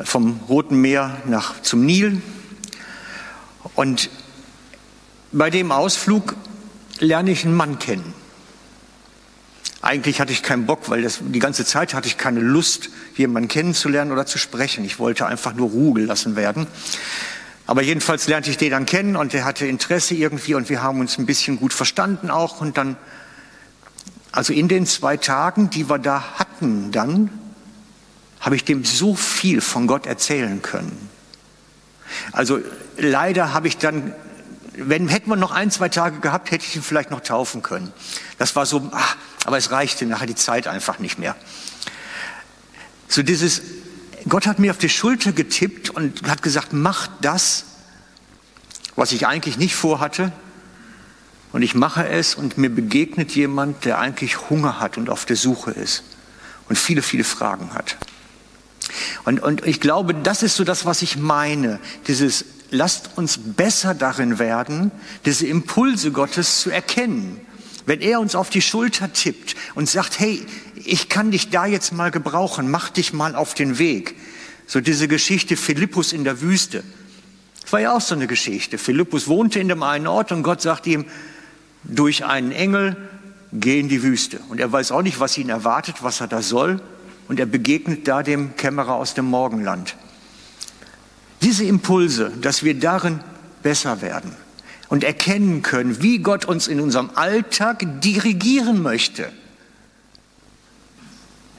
vom 0.00 0.40
Roten 0.48 0.80
Meer 0.80 1.16
nach 1.26 1.60
zum 1.62 1.84
Nil. 1.84 2.20
Und 3.74 4.10
bei 5.32 5.50
dem 5.50 5.72
Ausflug 5.72 6.34
lerne 6.98 7.30
ich 7.30 7.44
einen 7.44 7.54
Mann 7.54 7.78
kennen. 7.78 8.14
Eigentlich 9.82 10.20
hatte 10.20 10.32
ich 10.32 10.42
keinen 10.42 10.66
Bock, 10.66 10.90
weil 10.90 11.02
das, 11.02 11.20
die 11.22 11.38
ganze 11.38 11.64
Zeit 11.64 11.94
hatte 11.94 12.06
ich 12.06 12.18
keine 12.18 12.40
Lust, 12.40 12.90
jemanden 13.16 13.48
kennenzulernen 13.48 14.12
oder 14.12 14.26
zu 14.26 14.38
sprechen. 14.38 14.84
Ich 14.84 14.98
wollte 14.98 15.26
einfach 15.26 15.54
nur 15.54 15.70
Ruhe 15.70 15.94
gelassen 15.94 16.36
werden. 16.36 16.66
Aber 17.70 17.82
jedenfalls 17.82 18.26
lernte 18.26 18.50
ich 18.50 18.56
den 18.56 18.72
dann 18.72 18.84
kennen 18.84 19.14
und 19.14 19.32
der 19.32 19.44
hatte 19.44 19.64
Interesse 19.64 20.16
irgendwie 20.16 20.54
und 20.56 20.68
wir 20.68 20.82
haben 20.82 20.98
uns 20.98 21.18
ein 21.18 21.26
bisschen 21.26 21.56
gut 21.56 21.72
verstanden 21.72 22.28
auch. 22.28 22.60
Und 22.60 22.76
dann, 22.76 22.96
also 24.32 24.52
in 24.52 24.66
den 24.66 24.86
zwei 24.86 25.16
Tagen, 25.16 25.70
die 25.70 25.88
wir 25.88 25.98
da 25.98 26.20
hatten, 26.34 26.90
dann 26.90 27.30
habe 28.40 28.56
ich 28.56 28.64
dem 28.64 28.84
so 28.84 29.14
viel 29.14 29.60
von 29.60 29.86
Gott 29.86 30.06
erzählen 30.06 30.60
können. 30.62 31.08
Also 32.32 32.58
leider 32.96 33.52
habe 33.52 33.68
ich 33.68 33.78
dann, 33.78 34.14
wenn 34.74 35.06
hätten 35.06 35.30
wir 35.30 35.36
noch 35.36 35.52
ein, 35.52 35.70
zwei 35.70 35.88
Tage 35.88 36.18
gehabt, 36.18 36.50
hätte 36.50 36.66
ich 36.66 36.74
ihn 36.74 36.82
vielleicht 36.82 37.12
noch 37.12 37.20
taufen 37.20 37.62
können. 37.62 37.92
Das 38.36 38.56
war 38.56 38.66
so, 38.66 38.90
ach, 38.92 39.16
aber 39.44 39.58
es 39.58 39.70
reichte 39.70 40.06
nachher 40.06 40.26
die 40.26 40.34
Zeit 40.34 40.66
einfach 40.66 40.98
nicht 40.98 41.20
mehr. 41.20 41.36
So 43.06 43.22
dieses 43.22 43.62
Gott 44.28 44.46
hat 44.46 44.58
mir 44.58 44.70
auf 44.70 44.78
die 44.78 44.88
Schulter 44.88 45.32
getippt 45.32 45.90
und 45.90 46.28
hat 46.28 46.42
gesagt, 46.42 46.72
mach 46.72 47.08
das, 47.20 47.64
was 48.96 49.12
ich 49.12 49.26
eigentlich 49.26 49.56
nicht 49.58 49.74
vorhatte. 49.74 50.32
Und 51.52 51.62
ich 51.62 51.74
mache 51.74 52.06
es 52.08 52.34
und 52.34 52.58
mir 52.58 52.70
begegnet 52.70 53.32
jemand, 53.32 53.84
der 53.84 53.98
eigentlich 53.98 54.50
Hunger 54.50 54.78
hat 54.78 54.98
und 54.98 55.10
auf 55.10 55.24
der 55.24 55.36
Suche 55.36 55.72
ist 55.72 56.04
und 56.68 56.76
viele, 56.76 57.02
viele 57.02 57.24
Fragen 57.24 57.74
hat. 57.74 57.96
Und, 59.24 59.40
und 59.40 59.66
ich 59.66 59.80
glaube, 59.80 60.14
das 60.14 60.42
ist 60.42 60.56
so 60.56 60.64
das, 60.64 60.84
was 60.84 61.02
ich 61.02 61.16
meine. 61.16 61.80
Dieses, 62.06 62.44
lasst 62.70 63.10
uns 63.16 63.38
besser 63.38 63.94
darin 63.94 64.38
werden, 64.38 64.92
diese 65.24 65.46
Impulse 65.46 66.12
Gottes 66.12 66.60
zu 66.60 66.70
erkennen. 66.70 67.40
Wenn 67.86 68.00
er 68.00 68.20
uns 68.20 68.34
auf 68.34 68.50
die 68.50 68.62
Schulter 68.62 69.12
tippt 69.12 69.56
und 69.74 69.88
sagt, 69.88 70.20
hey, 70.20 70.46
ich 70.90 71.08
kann 71.08 71.30
dich 71.30 71.50
da 71.50 71.66
jetzt 71.66 71.92
mal 71.92 72.10
gebrauchen, 72.10 72.70
mach 72.70 72.90
dich 72.90 73.12
mal 73.12 73.34
auf 73.34 73.54
den 73.54 73.78
Weg. 73.78 74.14
So 74.66 74.80
diese 74.80 75.08
Geschichte 75.08 75.56
Philippus 75.56 76.12
in 76.12 76.24
der 76.24 76.40
Wüste. 76.40 76.82
Das 77.62 77.72
war 77.72 77.80
ja 77.80 77.94
auch 77.94 78.00
so 78.00 78.14
eine 78.14 78.26
Geschichte. 78.26 78.78
Philippus 78.78 79.28
wohnte 79.28 79.60
in 79.60 79.68
dem 79.68 79.82
einen 79.82 80.06
Ort 80.06 80.32
und 80.32 80.42
Gott 80.42 80.60
sagt 80.60 80.86
ihm, 80.86 81.04
durch 81.84 82.24
einen 82.24 82.52
Engel, 82.52 82.96
geh 83.52 83.80
in 83.80 83.88
die 83.88 84.02
Wüste. 84.02 84.40
Und 84.48 84.60
er 84.60 84.70
weiß 84.70 84.92
auch 84.92 85.02
nicht, 85.02 85.20
was 85.20 85.38
ihn 85.38 85.48
erwartet, 85.48 86.02
was 86.02 86.20
er 86.20 86.28
da 86.28 86.42
soll. 86.42 86.80
und 87.30 87.38
er 87.38 87.46
begegnet 87.46 88.08
da 88.08 88.24
dem 88.24 88.56
Kämmerer 88.56 88.94
aus 88.94 89.14
dem 89.14 89.26
Morgenland. 89.26 89.94
Diese 91.42 91.62
Impulse, 91.62 92.32
dass 92.40 92.64
wir 92.64 92.74
darin 92.74 93.20
besser 93.62 94.02
werden 94.02 94.32
und 94.88 95.04
erkennen 95.04 95.62
können, 95.62 96.02
wie 96.02 96.18
Gott 96.18 96.44
uns 96.44 96.66
in 96.66 96.80
unserem 96.80 97.10
Alltag 97.14 97.86
dirigieren 98.00 98.82
möchte. 98.82 99.30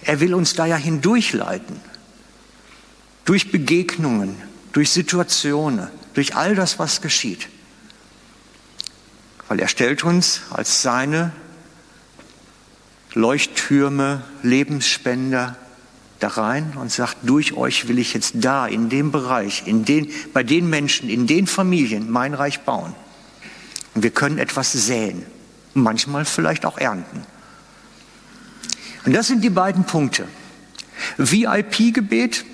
Er 0.03 0.19
will 0.19 0.33
uns 0.33 0.55
da 0.55 0.65
ja 0.65 0.75
hindurchleiten, 0.75 1.79
durch 3.25 3.51
Begegnungen, 3.51 4.35
durch 4.73 4.89
Situationen, 4.91 5.87
durch 6.13 6.35
all 6.35 6.55
das, 6.55 6.79
was 6.79 7.01
geschieht. 7.01 7.47
Weil 9.47 9.59
er 9.59 9.67
stellt 9.67 10.03
uns 10.03 10.41
als 10.49 10.81
seine 10.81 11.31
Leuchttürme, 13.13 14.23
Lebensspender 14.41 15.57
da 16.19 16.29
rein 16.29 16.73
und 16.79 16.91
sagt, 16.91 17.17
durch 17.23 17.53
euch 17.53 17.87
will 17.87 17.99
ich 17.99 18.13
jetzt 18.13 18.33
da, 18.35 18.67
in 18.67 18.89
dem 18.89 19.11
Bereich, 19.11 19.63
in 19.65 19.85
den, 19.85 20.09
bei 20.33 20.43
den 20.43 20.69
Menschen, 20.69 21.09
in 21.09 21.27
den 21.27 21.47
Familien 21.47 22.09
mein 22.09 22.33
Reich 22.33 22.61
bauen. 22.61 22.95
Und 23.93 24.03
wir 24.03 24.11
können 24.11 24.37
etwas 24.37 24.71
säen, 24.71 25.25
manchmal 25.73 26.25
vielleicht 26.25 26.65
auch 26.65 26.77
ernten. 26.77 27.23
Und 29.05 29.13
das 29.13 29.27
sind 29.27 29.43
die 29.43 29.49
beiden 29.49 29.85
Punkte. 29.85 30.27
VIP-Gebet, 31.17 32.45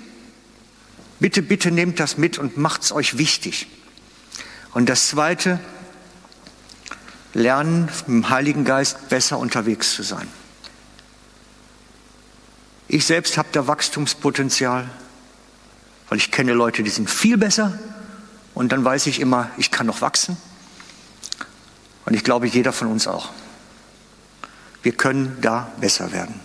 bitte, 1.20 1.42
bitte 1.42 1.70
nehmt 1.70 2.00
das 2.00 2.16
mit 2.16 2.38
und 2.38 2.56
macht 2.56 2.82
es 2.82 2.92
euch 2.92 3.18
wichtig. 3.18 3.66
Und 4.72 4.88
das 4.88 5.08
Zweite, 5.08 5.60
lernen, 7.34 7.88
im 8.06 8.30
Heiligen 8.30 8.64
Geist 8.64 9.08
besser 9.08 9.38
unterwegs 9.38 9.94
zu 9.94 10.02
sein. 10.02 10.26
Ich 12.88 13.04
selbst 13.04 13.36
habe 13.36 13.48
da 13.52 13.66
Wachstumspotenzial, 13.66 14.88
weil 16.08 16.18
ich 16.18 16.30
kenne 16.30 16.54
Leute, 16.54 16.82
die 16.82 16.90
sind 16.90 17.10
viel 17.10 17.36
besser 17.36 17.78
und 18.54 18.72
dann 18.72 18.84
weiß 18.84 19.06
ich 19.06 19.20
immer, 19.20 19.50
ich 19.58 19.70
kann 19.70 19.86
noch 19.86 20.00
wachsen. 20.00 20.38
Und 22.06 22.14
ich 22.14 22.24
glaube, 22.24 22.46
jeder 22.46 22.72
von 22.72 22.88
uns 22.88 23.06
auch. 23.06 23.28
Wir 24.82 24.92
können 24.92 25.38
da 25.40 25.72
besser 25.80 26.12
werden. 26.12 26.40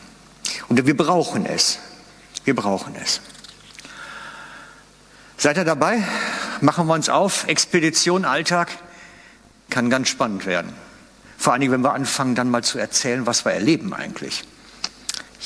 Und 0.69 0.85
wir 0.85 0.97
brauchen 0.97 1.45
es. 1.45 1.79
Wir 2.45 2.55
brauchen 2.55 2.95
es. 3.01 3.21
Seid 5.37 5.57
ihr 5.57 5.65
dabei? 5.65 6.01
Machen 6.61 6.87
wir 6.87 6.93
uns 6.93 7.09
auf. 7.09 7.47
Expedition 7.47 8.25
Alltag 8.25 8.69
kann 9.69 9.89
ganz 9.89 10.09
spannend 10.09 10.45
werden. 10.45 10.73
Vor 11.37 11.51
allen 11.51 11.61
Dingen, 11.61 11.73
wenn 11.73 11.81
wir 11.81 11.93
anfangen, 11.93 12.35
dann 12.35 12.49
mal 12.49 12.63
zu 12.63 12.79
erzählen, 12.79 13.25
was 13.25 13.43
wir 13.43 13.51
erleben 13.51 13.93
eigentlich. 13.93 14.43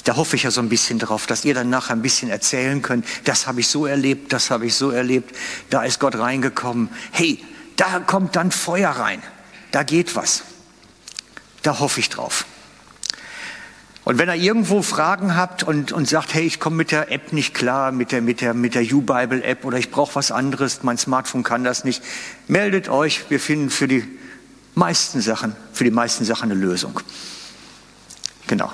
Da 0.03 0.15
hoffe 0.15 0.35
ich 0.35 0.43
ja 0.43 0.51
so 0.51 0.61
ein 0.61 0.69
bisschen 0.69 0.99
drauf, 0.99 1.25
dass 1.25 1.43
ihr 1.43 1.53
dann 1.53 1.69
nachher 1.69 1.93
ein 1.93 2.01
bisschen 2.01 2.29
erzählen 2.29 2.81
könnt, 2.81 3.05
das 3.25 3.47
habe 3.47 3.59
ich 3.59 3.67
so 3.67 3.85
erlebt, 3.85 4.31
das 4.31 4.51
habe 4.51 4.65
ich 4.65 4.75
so 4.75 4.91
erlebt, 4.91 5.35
da 5.69 5.83
ist 5.83 5.99
Gott 5.99 6.15
reingekommen. 6.15 6.89
Hey, 7.11 7.43
da 7.75 7.99
kommt 7.99 8.35
dann 8.35 8.51
Feuer 8.51 8.91
rein, 8.91 9.21
da 9.71 9.83
geht 9.83 10.15
was. 10.15 10.43
Da 11.63 11.79
hoffe 11.79 11.99
ich 11.99 12.09
drauf. 12.09 12.45
Und 14.07 14.19
wenn 14.19 14.29
ihr 14.29 14.35
irgendwo 14.35 14.81
Fragen 14.81 15.35
habt 15.35 15.63
und, 15.63 15.91
und 15.91 16.07
sagt, 16.07 16.33
hey, 16.33 16.45
ich 16.45 16.61
komme 16.61 16.77
mit 16.77 16.91
der 16.91 17.11
App 17.11 17.33
nicht 17.33 17.53
klar, 17.53 17.91
mit 17.91 18.13
der, 18.13 18.21
mit 18.21 18.39
der, 18.39 18.53
mit 18.53 18.73
der 18.73 18.83
U-Bible-App 18.83 19.65
oder 19.65 19.77
ich 19.77 19.91
brauche 19.91 20.15
was 20.15 20.31
anderes, 20.31 20.81
mein 20.83 20.97
Smartphone 20.97 21.43
kann 21.43 21.65
das 21.65 21.83
nicht, 21.83 22.01
meldet 22.47 22.87
euch, 22.87 23.29
wir 23.29 23.41
finden 23.41 23.69
für 23.69 23.89
die 23.89 24.05
meisten 24.75 25.19
Sachen, 25.19 25.57
für 25.73 25.83
die 25.83 25.91
meisten 25.91 26.23
Sachen 26.23 26.51
eine 26.51 26.59
Lösung. 26.59 27.01
Genau 28.47 28.71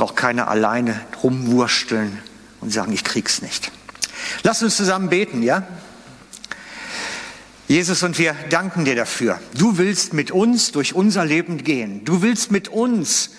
braucht 0.00 0.16
keiner 0.16 0.48
alleine 0.48 0.98
rumwursteln 1.22 2.20
und 2.62 2.72
sagen, 2.72 2.90
ich 2.92 3.04
krieg's 3.04 3.42
nicht. 3.42 3.70
Lass 4.44 4.62
uns 4.62 4.76
zusammen 4.78 5.10
beten, 5.10 5.42
ja? 5.42 5.66
Jesus, 7.68 8.02
und 8.02 8.16
wir 8.18 8.34
danken 8.48 8.86
dir 8.86 8.96
dafür. 8.96 9.38
Du 9.58 9.76
willst 9.76 10.14
mit 10.14 10.30
uns 10.30 10.72
durch 10.72 10.94
unser 10.94 11.26
Leben 11.26 11.62
gehen. 11.64 12.02
Du 12.06 12.22
willst 12.22 12.50
mit 12.50 12.68
uns 12.68 13.32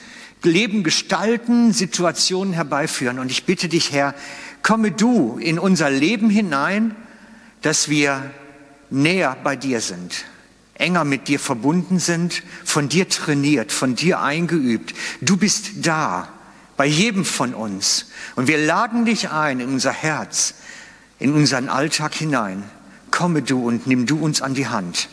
Leben 0.44 0.84
gestalten, 0.84 1.72
Situationen 1.74 2.54
herbeiführen. 2.54 3.20
Und 3.20 3.32
ich 3.32 3.46
bitte 3.46 3.68
dich, 3.68 3.92
Herr, 3.92 4.16
komme 4.64 4.92
du 4.92 5.38
in 5.38 5.60
unser 5.60 5.90
Leben 5.90 6.30
hinein, 6.30 6.96
dass 7.62 7.90
wir 7.90 8.32
näher 8.90 9.38
bei 9.44 9.56
dir 9.56 9.82
sind, 9.82 10.26
enger 10.76 11.04
mit 11.04 11.28
dir 11.28 11.40
verbunden 11.40 12.00
sind, 12.00 12.44
von 12.64 12.90
dir 12.90 13.08
trainiert, 13.08 13.72
von 13.72 13.96
dir 13.96 14.22
eingeübt. 14.22 14.94
Du 15.22 15.38
bist 15.38 15.86
da 15.86 16.28
bei 16.76 16.86
jedem 16.86 17.26
von 17.26 17.54
uns. 17.54 18.08
Und 18.36 18.48
wir 18.48 18.58
laden 18.58 19.06
dich 19.06 19.30
ein 19.30 19.60
in 19.60 19.70
unser 19.70 19.92
Herz, 19.92 20.56
in 21.20 21.34
unseren 21.34 21.70
Alltag 21.70 22.16
hinein. 22.16 22.64
Komme 23.12 23.42
du 23.44 23.68
und 23.68 23.86
nimm 23.88 24.06
du 24.06 24.18
uns 24.18 24.42
an 24.42 24.56
die 24.56 24.68
Hand, 24.68 25.10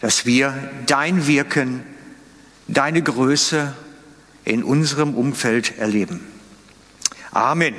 dass 0.00 0.24
wir 0.24 0.54
dein 0.86 1.26
Wirken, 1.26 1.82
deine 2.68 3.02
Größe 3.02 3.74
in 4.46 4.64
unserem 4.64 5.14
Umfeld 5.14 5.76
erleben. 5.76 6.20
Amen. 7.32 7.74